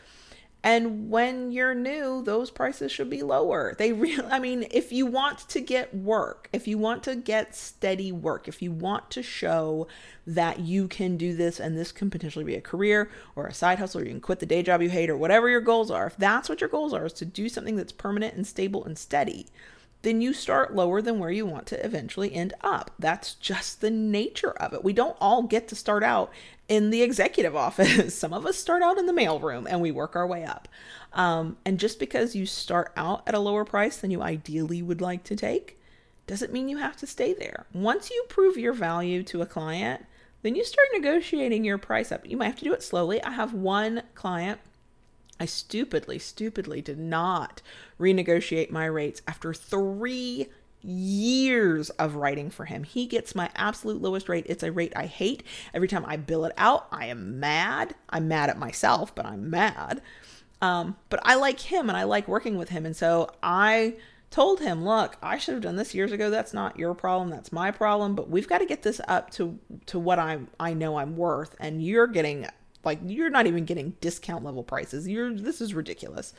And 0.67 1.09
when 1.09 1.53
you're 1.53 1.73
new, 1.73 2.21
those 2.21 2.51
prices 2.51 2.91
should 2.91 3.09
be 3.09 3.23
lower. 3.23 3.73
They 3.77 3.93
really, 3.93 4.27
I 4.29 4.39
mean, 4.39 4.67
if 4.69 4.91
you 4.91 5.05
want 5.05 5.47
to 5.47 5.61
get 5.61 5.95
work, 5.95 6.49
if 6.51 6.67
you 6.67 6.77
want 6.77 7.03
to 7.03 7.15
get 7.15 7.55
steady 7.55 8.11
work, 8.11 8.49
if 8.49 8.61
you 8.61 8.73
want 8.73 9.09
to 9.11 9.23
show 9.23 9.87
that 10.25 10.59
you 10.59 10.89
can 10.89 11.15
do 11.15 11.33
this 11.33 11.61
and 11.61 11.77
this 11.77 11.93
can 11.93 12.09
potentially 12.09 12.43
be 12.43 12.55
a 12.55 12.59
career 12.59 13.09
or 13.33 13.47
a 13.47 13.53
side 13.53 13.79
hustle, 13.79 14.01
or 14.01 14.03
you 14.03 14.09
can 14.09 14.19
quit 14.19 14.39
the 14.39 14.45
day 14.45 14.61
job 14.61 14.81
you 14.81 14.89
hate, 14.89 15.09
or 15.09 15.15
whatever 15.15 15.47
your 15.47 15.61
goals 15.61 15.89
are, 15.89 16.07
if 16.07 16.17
that's 16.17 16.49
what 16.49 16.59
your 16.59 16.69
goals 16.69 16.91
are, 16.91 17.05
is 17.05 17.13
to 17.13 17.23
do 17.23 17.47
something 17.47 17.77
that's 17.77 17.93
permanent 17.93 18.35
and 18.35 18.45
stable 18.45 18.83
and 18.83 18.97
steady, 18.97 19.47
then 20.03 20.21
you 20.21 20.33
start 20.33 20.75
lower 20.75 21.01
than 21.01 21.19
where 21.19 21.31
you 21.31 21.45
want 21.45 21.65
to 21.67 21.85
eventually 21.85 22.33
end 22.33 22.53
up. 22.61 22.91
That's 22.99 23.33
just 23.35 23.81
the 23.81 23.89
nature 23.89 24.51
of 24.51 24.73
it. 24.73 24.83
We 24.83 24.93
don't 24.93 25.17
all 25.19 25.43
get 25.43 25.67
to 25.69 25.75
start 25.75 26.03
out 26.03 26.31
in 26.67 26.89
the 26.89 27.01
executive 27.01 27.55
office. 27.67 28.17
Some 28.17 28.33
of 28.33 28.45
us 28.45 28.57
start 28.57 28.83
out 28.83 28.97
in 28.97 29.05
the 29.05 29.13
mailroom 29.13 29.65
and 29.69 29.81
we 29.81 29.91
work 29.91 30.15
our 30.15 30.27
way 30.27 30.43
up. 30.43 30.67
Um, 31.13 31.57
and 31.65 31.79
just 31.79 31.99
because 31.99 32.35
you 32.35 32.45
start 32.45 32.91
out 32.95 33.23
at 33.27 33.33
a 33.33 33.39
lower 33.39 33.65
price 33.65 33.97
than 33.97 34.11
you 34.11 34.21
ideally 34.21 34.81
would 34.81 35.01
like 35.01 35.23
to 35.25 35.35
take, 35.35 35.79
doesn't 36.27 36.53
mean 36.53 36.69
you 36.69 36.77
have 36.77 36.97
to 36.97 37.07
stay 37.07 37.33
there. 37.33 37.65
Once 37.73 38.11
you 38.11 38.25
prove 38.27 38.57
your 38.57 38.73
value 38.73 39.23
to 39.23 39.41
a 39.41 39.45
client, 39.45 40.05
then 40.43 40.55
you 40.55 40.63
start 40.63 40.87
negotiating 40.93 41.63
your 41.63 41.77
price 41.77 42.11
up. 42.11 42.27
You 42.27 42.37
might 42.37 42.47
have 42.47 42.59
to 42.59 42.65
do 42.65 42.73
it 42.73 42.83
slowly. 42.83 43.23
I 43.23 43.31
have 43.31 43.53
one 43.53 44.03
client 44.13 44.59
I 45.39 45.45
stupidly, 45.45 46.19
stupidly 46.19 46.81
did 46.81 46.99
not 46.99 47.61
renegotiate 47.99 48.71
my 48.71 48.85
rates 48.85 49.21
after 49.27 49.53
three 49.53 50.47
years 50.81 51.89
of 51.91 52.15
writing 52.15 52.49
for 52.49 52.65
him. 52.65 52.83
He 52.83 53.07
gets 53.07 53.35
my 53.35 53.49
absolute 53.55 54.01
lowest 54.01 54.29
rate. 54.29 54.45
It's 54.47 54.63
a 54.63 54.71
rate 54.71 54.93
I 54.95 55.05
hate. 55.05 55.43
Every 55.73 55.87
time 55.87 56.05
I 56.05 56.17
bill 56.17 56.45
it 56.45 56.53
out, 56.57 56.87
I 56.91 57.07
am 57.07 57.39
mad. 57.39 57.95
I'm 58.09 58.27
mad 58.27 58.49
at 58.49 58.59
myself, 58.59 59.13
but 59.13 59.25
I'm 59.25 59.49
mad. 59.49 60.01
Um, 60.61 60.95
but 61.09 61.19
I 61.23 61.35
like 61.35 61.59
him 61.59 61.89
and 61.89 61.97
I 61.97 62.03
like 62.03 62.27
working 62.27 62.57
with 62.57 62.69
him. 62.69 62.85
And 62.85 62.95
so 62.95 63.29
I 63.43 63.95
told 64.29 64.59
him, 64.59 64.83
look, 64.83 65.17
I 65.21 65.37
should 65.37 65.53
have 65.53 65.63
done 65.63 65.75
this 65.75 65.93
years 65.95 66.11
ago. 66.11 66.29
That's 66.29 66.53
not 66.53 66.77
your 66.77 66.93
problem. 66.93 67.29
That's 67.29 67.51
my 67.51 67.71
problem. 67.71 68.15
But 68.15 68.29
we've 68.29 68.47
got 68.47 68.59
to 68.59 68.65
get 68.65 68.83
this 68.83 68.99
up 69.07 69.29
to, 69.31 69.57
to 69.87 69.99
what 69.99 70.19
I'm, 70.19 70.47
I 70.59 70.73
know 70.73 70.97
I'm 70.97 71.15
worth. 71.15 71.55
And 71.59 71.83
you're 71.83 72.07
getting 72.07 72.47
like 72.83 72.99
you're 73.05 73.29
not 73.29 73.47
even 73.47 73.65
getting 73.65 73.95
discount 74.01 74.43
level 74.43 74.63
prices. 74.63 75.07
You're 75.07 75.33
this 75.33 75.61
is 75.61 75.73
ridiculous. 75.73 76.33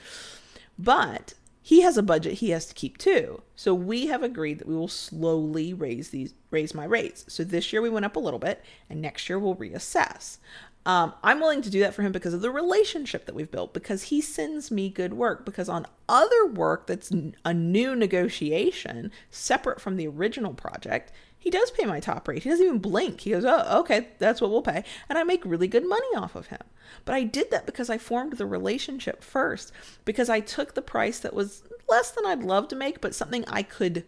But 0.79 1.35
he 1.61 1.83
has 1.83 1.99
a 1.99 2.03
budget 2.03 2.35
he 2.35 2.51
has 2.51 2.67
to 2.67 2.75
keep 2.75 2.97
too. 2.99 3.43
So 3.55 3.75
we 3.75 4.07
have 4.07 4.23
agreed 4.23 4.59
that 4.59 4.69
we 4.69 4.77
will 4.77 4.89
slowly 4.89 5.75
raise 5.75 6.11
these 6.11 6.35
raise 6.51 6.75
my 6.75 6.85
rates. 6.85 7.25
So 7.29 7.45
this 7.45 7.73
year 7.73 7.83
we 7.83 7.91
went 7.91 8.07
up 8.07 8.17
a 8.17 8.21
little 8.21 8.39
bit 8.39 8.65
and 8.89 9.03
next 9.03 9.29
year 9.29 9.39
we'll 9.39 9.57
reassess. 9.57 10.39
Um, 10.87 11.13
I'm 11.23 11.41
willing 11.41 11.61
to 11.61 11.71
do 11.71 11.81
that 11.81 11.93
for 11.93 12.01
him 12.01 12.13
because 12.13 12.33
of 12.33 12.41
the 12.41 12.51
relationship 12.51 13.27
that 13.27 13.35
we've 13.35 13.51
built, 13.51 13.75
because 13.75 14.05
he 14.05 14.23
sends 14.23 14.71
me 14.71 14.89
good 14.89 15.13
work. 15.13 15.45
Because 15.45 15.69
on 15.69 15.87
other 16.09 16.47
work 16.47 16.87
that's 16.87 17.13
a 17.45 17.53
new 17.53 17.95
negotiation, 17.95 19.13
separate 19.31 19.83
from 19.83 19.97
the 19.97 20.09
original 20.09 20.55
project, 20.55 21.13
he 21.39 21.51
does 21.51 21.71
pay 21.71 21.85
my 21.85 22.01
top 22.01 22.27
rate. 22.27 22.43
He 22.43 22.51
doesn't 22.51 22.65
even 22.65 22.79
blink. 22.79 23.21
He 23.21 23.31
goes, 23.31 23.45
Oh, 23.45 23.81
okay, 23.81 24.09
that's 24.19 24.41
what 24.41 24.51
we'll 24.51 24.63
pay. 24.63 24.85
And 25.09 25.17
I 25.17 25.23
make 25.23 25.45
really 25.45 25.69
good 25.69 25.89
money 25.89 26.09
off 26.17 26.35
of 26.35 26.49
him. 26.49 26.61
But 27.05 27.15
I 27.15 27.23
did 27.23 27.51
that 27.51 27.65
because 27.65 27.89
I 27.89 27.99
formed 27.99 28.35
the 28.35 28.47
relationship 28.47 29.23
first, 29.23 29.73
because 30.05 30.29
I 30.29 30.41
took 30.41 30.75
the 30.75 30.83
price 30.83 31.21
that 31.21 31.35
was 31.35 31.63
less 31.89 32.11
than 32.11 32.27
I'd 32.27 32.43
love 32.43 32.69
to 32.69 32.77
make, 32.77 33.01
but 33.01 33.15
something 33.15 33.45
I 33.47 33.63
could, 33.63 34.05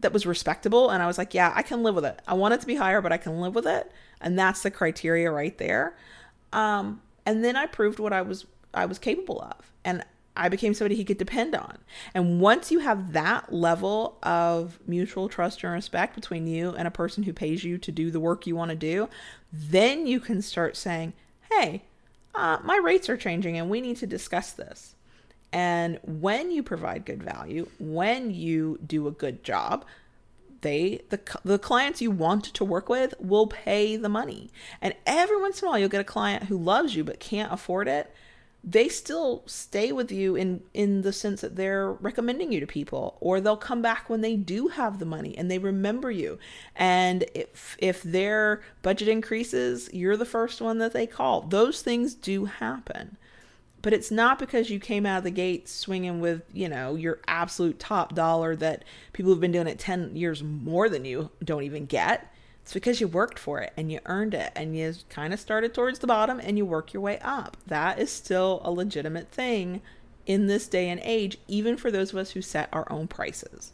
that 0.00 0.12
was 0.12 0.26
respectable. 0.26 0.90
And 0.90 1.02
I 1.02 1.06
was 1.06 1.16
like, 1.16 1.32
Yeah, 1.32 1.52
I 1.54 1.62
can 1.62 1.82
live 1.82 1.94
with 1.94 2.04
it. 2.04 2.20
I 2.28 2.34
want 2.34 2.54
it 2.54 2.60
to 2.60 2.66
be 2.66 2.76
higher, 2.76 3.00
but 3.00 3.12
I 3.12 3.18
can 3.18 3.40
live 3.40 3.54
with 3.54 3.66
it. 3.66 3.90
And 4.20 4.38
that's 4.38 4.62
the 4.62 4.70
criteria 4.70 5.30
right 5.30 5.56
there. 5.56 5.96
Um, 6.52 7.00
and 7.24 7.42
then 7.44 7.56
I 7.56 7.66
proved 7.66 7.98
what 7.98 8.12
I 8.12 8.22
was 8.22 8.46
I 8.74 8.84
was 8.84 8.98
capable 8.98 9.40
of. 9.40 9.72
And 9.84 10.04
I 10.38 10.48
became 10.48 10.72
somebody 10.72 10.94
he 10.94 11.04
could 11.04 11.18
depend 11.18 11.54
on. 11.54 11.78
And 12.14 12.40
once 12.40 12.70
you 12.70 12.78
have 12.78 13.12
that 13.12 13.52
level 13.52 14.16
of 14.22 14.78
mutual 14.86 15.28
trust 15.28 15.64
and 15.64 15.72
respect 15.72 16.14
between 16.14 16.46
you 16.46 16.70
and 16.70 16.86
a 16.86 16.92
person 16.92 17.24
who 17.24 17.32
pays 17.32 17.64
you 17.64 17.76
to 17.78 17.92
do 17.92 18.10
the 18.10 18.20
work 18.20 18.46
you 18.46 18.54
want 18.54 18.70
to 18.70 18.76
do, 18.76 19.08
then 19.52 20.06
you 20.06 20.20
can 20.20 20.40
start 20.40 20.76
saying, 20.76 21.12
hey, 21.50 21.82
uh, 22.34 22.58
my 22.62 22.76
rates 22.76 23.08
are 23.08 23.16
changing 23.16 23.58
and 23.58 23.68
we 23.68 23.80
need 23.80 23.96
to 23.96 24.06
discuss 24.06 24.52
this. 24.52 24.94
And 25.52 25.98
when 26.04 26.52
you 26.52 26.62
provide 26.62 27.04
good 27.04 27.22
value, 27.22 27.68
when 27.80 28.30
you 28.30 28.78
do 28.86 29.08
a 29.08 29.12
good 29.12 29.42
job, 29.42 29.84
they 30.60 31.02
the 31.10 31.20
the 31.44 31.58
clients 31.58 32.02
you 32.02 32.10
want 32.10 32.44
to 32.44 32.64
work 32.64 32.88
with 32.88 33.14
will 33.20 33.46
pay 33.46 33.96
the 33.96 34.08
money. 34.08 34.50
And 34.80 34.94
every 35.06 35.40
once 35.40 35.62
in 35.62 35.66
a 35.66 35.70
while 35.70 35.78
you'll 35.78 35.88
get 35.88 36.00
a 36.00 36.04
client 36.04 36.44
who 36.44 36.58
loves 36.58 36.94
you 36.94 37.04
but 37.04 37.20
can't 37.20 37.52
afford 37.52 37.88
it 37.88 38.12
they 38.64 38.88
still 38.88 39.42
stay 39.46 39.92
with 39.92 40.10
you 40.10 40.34
in 40.34 40.62
in 40.74 41.02
the 41.02 41.12
sense 41.12 41.40
that 41.40 41.56
they're 41.56 41.92
recommending 41.92 42.52
you 42.52 42.60
to 42.60 42.66
people 42.66 43.16
or 43.20 43.40
they'll 43.40 43.56
come 43.56 43.80
back 43.80 44.10
when 44.10 44.20
they 44.20 44.36
do 44.36 44.68
have 44.68 44.98
the 44.98 45.06
money 45.06 45.36
and 45.38 45.50
they 45.50 45.58
remember 45.58 46.10
you. 46.10 46.38
And 46.74 47.24
if 47.34 47.76
if 47.78 48.02
their 48.02 48.62
budget 48.82 49.08
increases 49.08 49.88
you're 49.92 50.16
the 50.16 50.24
first 50.24 50.60
one 50.60 50.78
that 50.78 50.92
they 50.92 51.06
call. 51.06 51.42
Those 51.42 51.82
things 51.82 52.14
do 52.14 52.46
happen. 52.46 53.16
But 53.80 53.92
it's 53.92 54.10
not 54.10 54.40
because 54.40 54.70
you 54.70 54.80
came 54.80 55.06
out 55.06 55.18
of 55.18 55.24
the 55.24 55.30
gate 55.30 55.68
swinging 55.68 56.20
with 56.20 56.42
you 56.52 56.68
know 56.68 56.96
your 56.96 57.20
absolute 57.28 57.78
top 57.78 58.14
dollar 58.14 58.56
that 58.56 58.84
people 59.12 59.30
who've 59.30 59.40
been 59.40 59.52
doing 59.52 59.68
it 59.68 59.78
10 59.78 60.16
years 60.16 60.42
more 60.42 60.88
than 60.88 61.04
you 61.04 61.30
don't 61.44 61.62
even 61.62 61.86
get 61.86 62.32
it's 62.68 62.74
because 62.74 63.00
you 63.00 63.08
worked 63.08 63.38
for 63.38 63.60
it 63.60 63.72
and 63.78 63.90
you 63.90 63.98
earned 64.04 64.34
it 64.34 64.52
and 64.54 64.76
you 64.76 64.92
kind 65.08 65.32
of 65.32 65.40
started 65.40 65.72
towards 65.72 66.00
the 66.00 66.06
bottom 66.06 66.38
and 66.38 66.58
you 66.58 66.66
work 66.66 66.92
your 66.92 67.00
way 67.00 67.18
up. 67.20 67.56
That 67.66 67.98
is 67.98 68.12
still 68.12 68.60
a 68.62 68.70
legitimate 68.70 69.30
thing 69.30 69.80
in 70.26 70.48
this 70.48 70.68
day 70.68 70.90
and 70.90 71.00
age, 71.02 71.38
even 71.48 71.78
for 71.78 71.90
those 71.90 72.12
of 72.12 72.18
us 72.18 72.32
who 72.32 72.42
set 72.42 72.68
our 72.70 72.86
own 72.92 73.08
prices. 73.08 73.72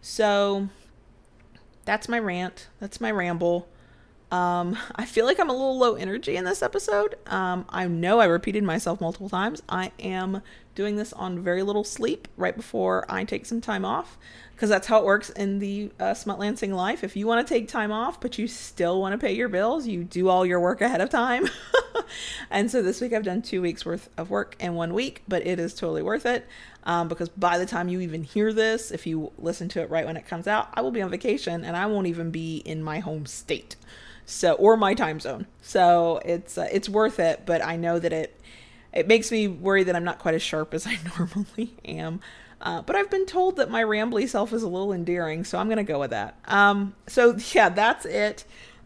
So 0.00 0.70
that's 1.84 2.08
my 2.08 2.18
rant. 2.18 2.68
That's 2.80 2.98
my 2.98 3.10
ramble. 3.10 3.68
Um, 4.34 4.76
I 4.96 5.06
feel 5.06 5.24
like 5.24 5.38
I'm 5.38 5.50
a 5.50 5.52
little 5.52 5.78
low 5.78 5.94
energy 5.94 6.36
in 6.36 6.44
this 6.44 6.62
episode. 6.62 7.16
Um, 7.26 7.64
I 7.68 7.86
know 7.86 8.18
I 8.18 8.24
repeated 8.24 8.64
myself 8.64 9.00
multiple 9.00 9.28
times. 9.28 9.62
I 9.68 9.92
am 10.00 10.42
doing 10.74 10.96
this 10.96 11.12
on 11.12 11.38
very 11.38 11.62
little 11.62 11.84
sleep 11.84 12.26
right 12.36 12.56
before 12.56 13.06
I 13.08 13.22
take 13.22 13.46
some 13.46 13.60
time 13.60 13.84
off 13.84 14.18
because 14.52 14.68
that's 14.68 14.88
how 14.88 14.98
it 14.98 15.04
works 15.04 15.30
in 15.30 15.60
the 15.60 15.92
uh, 16.00 16.14
Smutlancing 16.14 16.72
life. 16.72 17.04
If 17.04 17.14
you 17.14 17.28
want 17.28 17.46
to 17.46 17.54
take 17.54 17.68
time 17.68 17.92
off, 17.92 18.20
but 18.20 18.38
you 18.38 18.48
still 18.48 19.00
want 19.00 19.12
to 19.12 19.18
pay 19.18 19.32
your 19.32 19.48
bills, 19.48 19.86
you 19.86 20.02
do 20.02 20.28
all 20.28 20.44
your 20.44 20.58
work 20.58 20.80
ahead 20.80 21.00
of 21.00 21.10
time. 21.10 21.48
and 22.50 22.68
so 22.68 22.82
this 22.82 23.00
week 23.00 23.12
I've 23.12 23.22
done 23.22 23.40
two 23.40 23.62
weeks 23.62 23.86
worth 23.86 24.10
of 24.16 24.30
work 24.30 24.56
in 24.58 24.74
one 24.74 24.94
week, 24.94 25.22
but 25.28 25.46
it 25.46 25.60
is 25.60 25.74
totally 25.74 26.02
worth 26.02 26.26
it 26.26 26.44
um, 26.82 27.06
because 27.06 27.28
by 27.28 27.56
the 27.56 27.66
time 27.66 27.88
you 27.88 28.00
even 28.00 28.24
hear 28.24 28.52
this, 28.52 28.90
if 28.90 29.06
you 29.06 29.30
listen 29.38 29.68
to 29.70 29.80
it 29.80 29.90
right 29.90 30.06
when 30.06 30.16
it 30.16 30.26
comes 30.26 30.48
out, 30.48 30.70
I 30.74 30.80
will 30.80 30.90
be 30.90 31.02
on 31.02 31.10
vacation 31.10 31.64
and 31.64 31.76
I 31.76 31.86
won't 31.86 32.08
even 32.08 32.32
be 32.32 32.58
in 32.58 32.82
my 32.82 32.98
home 32.98 33.26
state 33.26 33.76
so 34.26 34.52
or 34.54 34.76
my 34.76 34.94
time 34.94 35.20
zone. 35.20 35.46
So 35.60 36.20
it's 36.24 36.58
uh, 36.58 36.68
it's 36.72 36.88
worth 36.88 37.18
it, 37.18 37.42
but 37.46 37.64
I 37.64 37.76
know 37.76 37.98
that 37.98 38.12
it 38.12 38.40
it 38.92 39.08
makes 39.08 39.30
me 39.30 39.48
worry 39.48 39.84
that 39.84 39.96
I'm 39.96 40.04
not 40.04 40.18
quite 40.18 40.34
as 40.34 40.42
sharp 40.42 40.74
as 40.74 40.86
I 40.86 40.98
normally 41.16 41.74
am. 41.84 42.20
Uh, 42.60 42.80
but 42.80 42.96
I've 42.96 43.10
been 43.10 43.26
told 43.26 43.56
that 43.56 43.70
my 43.70 43.82
rambly 43.82 44.28
self 44.28 44.52
is 44.52 44.62
a 44.62 44.68
little 44.68 44.92
endearing, 44.92 45.44
so 45.44 45.58
I'm 45.58 45.68
gonna 45.68 45.84
go 45.84 46.00
with 46.00 46.10
that. 46.10 46.38
Um, 46.46 46.94
so 47.06 47.36
yeah, 47.52 47.68
that's 47.68 48.06
it. 48.06 48.44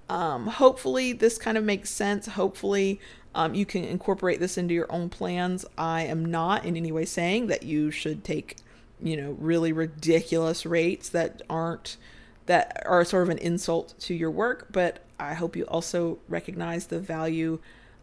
Um, 0.09 0.47
hopefully 0.47 1.13
this 1.13 1.39
kind 1.39 1.59
of 1.59 1.65
makes 1.65 1.91
sense. 1.91 2.27
Hopefully 2.27 2.99
um, 3.35 3.55
you 3.55 3.67
can 3.67 3.85
incorporate 3.85 4.41
this 4.41 4.59
into 4.59 4.75
your 4.75 4.91
own 4.91 5.11
plans. 5.11 5.65
I 5.77 6.03
am 6.03 6.25
not 6.25 6.65
in 6.65 6.77
any 6.77 6.91
way 6.91 7.05
saying 7.05 7.49
that 7.49 7.63
you 7.63 7.91
should 7.91 8.25
take, 8.25 8.57
you 9.01 9.17
know, 9.17 9.37
really 9.39 9.73
ridiculous 9.73 10.65
rates 10.67 11.09
that 11.11 11.43
aren't 11.49 11.99
that 12.47 12.83
are 12.87 13.05
sort 13.05 13.23
of 13.25 13.29
an 13.29 13.39
insult 13.39 13.95
to 14.01 14.15
your 14.15 14.31
work, 14.31 14.69
but 14.73 15.05
I 15.19 15.35
hope 15.35 15.57
you 15.57 15.65
also 15.65 16.19
recognize 16.29 16.87
the 16.87 17.01
value 17.01 17.59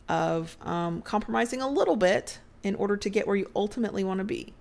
of 0.07 0.57
um, 0.61 1.01
compromising 1.01 1.61
a 1.61 1.67
little 1.69 1.95
bit 1.95 2.39
in 2.63 2.75
order 2.75 2.97
to 2.97 3.09
get 3.09 3.27
where 3.27 3.35
you 3.35 3.49
ultimately 3.55 4.03
want 4.03 4.19
to 4.19 4.23
be. 4.23 4.53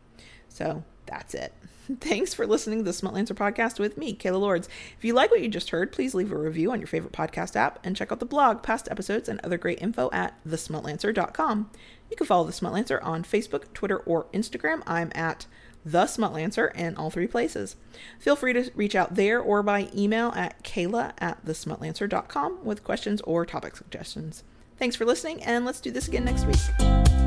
So 0.48 0.84
that's 1.06 1.34
it. 1.34 1.52
Thanks 2.00 2.32
for 2.32 2.46
listening 2.46 2.78
to 2.78 2.84
the 2.84 2.92
Smutlancer 2.92 3.34
podcast 3.34 3.78
with 3.78 3.98
me, 3.98 4.14
Kayla 4.14 4.40
Lords. 4.40 4.68
If 4.96 5.04
you 5.04 5.12
like 5.12 5.30
what 5.30 5.42
you 5.42 5.48
just 5.48 5.70
heard, 5.70 5.92
please 5.92 6.14
leave 6.14 6.32
a 6.32 6.36
review 6.36 6.72
on 6.72 6.80
your 6.80 6.86
favorite 6.86 7.12
podcast 7.12 7.56
app 7.56 7.78
and 7.84 7.94
check 7.94 8.10
out 8.10 8.20
the 8.20 8.26
blog, 8.26 8.62
past 8.62 8.88
episodes, 8.90 9.28
and 9.28 9.40
other 9.40 9.58
great 9.58 9.82
info 9.82 10.08
at 10.12 10.34
thesmutlancer.com. 10.46 11.70
You 12.10 12.16
can 12.16 12.26
follow 12.26 12.44
the 12.44 12.52
Smutlancer 12.52 13.02
on 13.02 13.22
Facebook, 13.22 13.72
Twitter, 13.74 13.98
or 13.98 14.24
Instagram. 14.32 14.82
I'm 14.86 15.12
at 15.14 15.46
the 15.84 16.04
Smutlancer 16.04 16.74
in 16.74 16.96
all 16.96 17.10
three 17.10 17.26
places. 17.26 17.76
Feel 18.18 18.36
free 18.36 18.52
to 18.52 18.70
reach 18.74 18.94
out 18.94 19.14
there 19.14 19.40
or 19.40 19.62
by 19.62 19.88
email 19.94 20.32
at 20.34 20.62
kayla 20.62 21.12
at 21.18 21.44
thesmutlancer.com 21.44 22.64
with 22.64 22.84
questions 22.84 23.20
or 23.22 23.44
topic 23.44 23.76
suggestions. 23.76 24.42
Thanks 24.78 24.96
for 24.96 25.04
listening, 25.04 25.42
and 25.42 25.64
let's 25.64 25.80
do 25.80 25.90
this 25.90 26.08
again 26.08 26.24
next 26.24 26.46
week. 26.46 27.23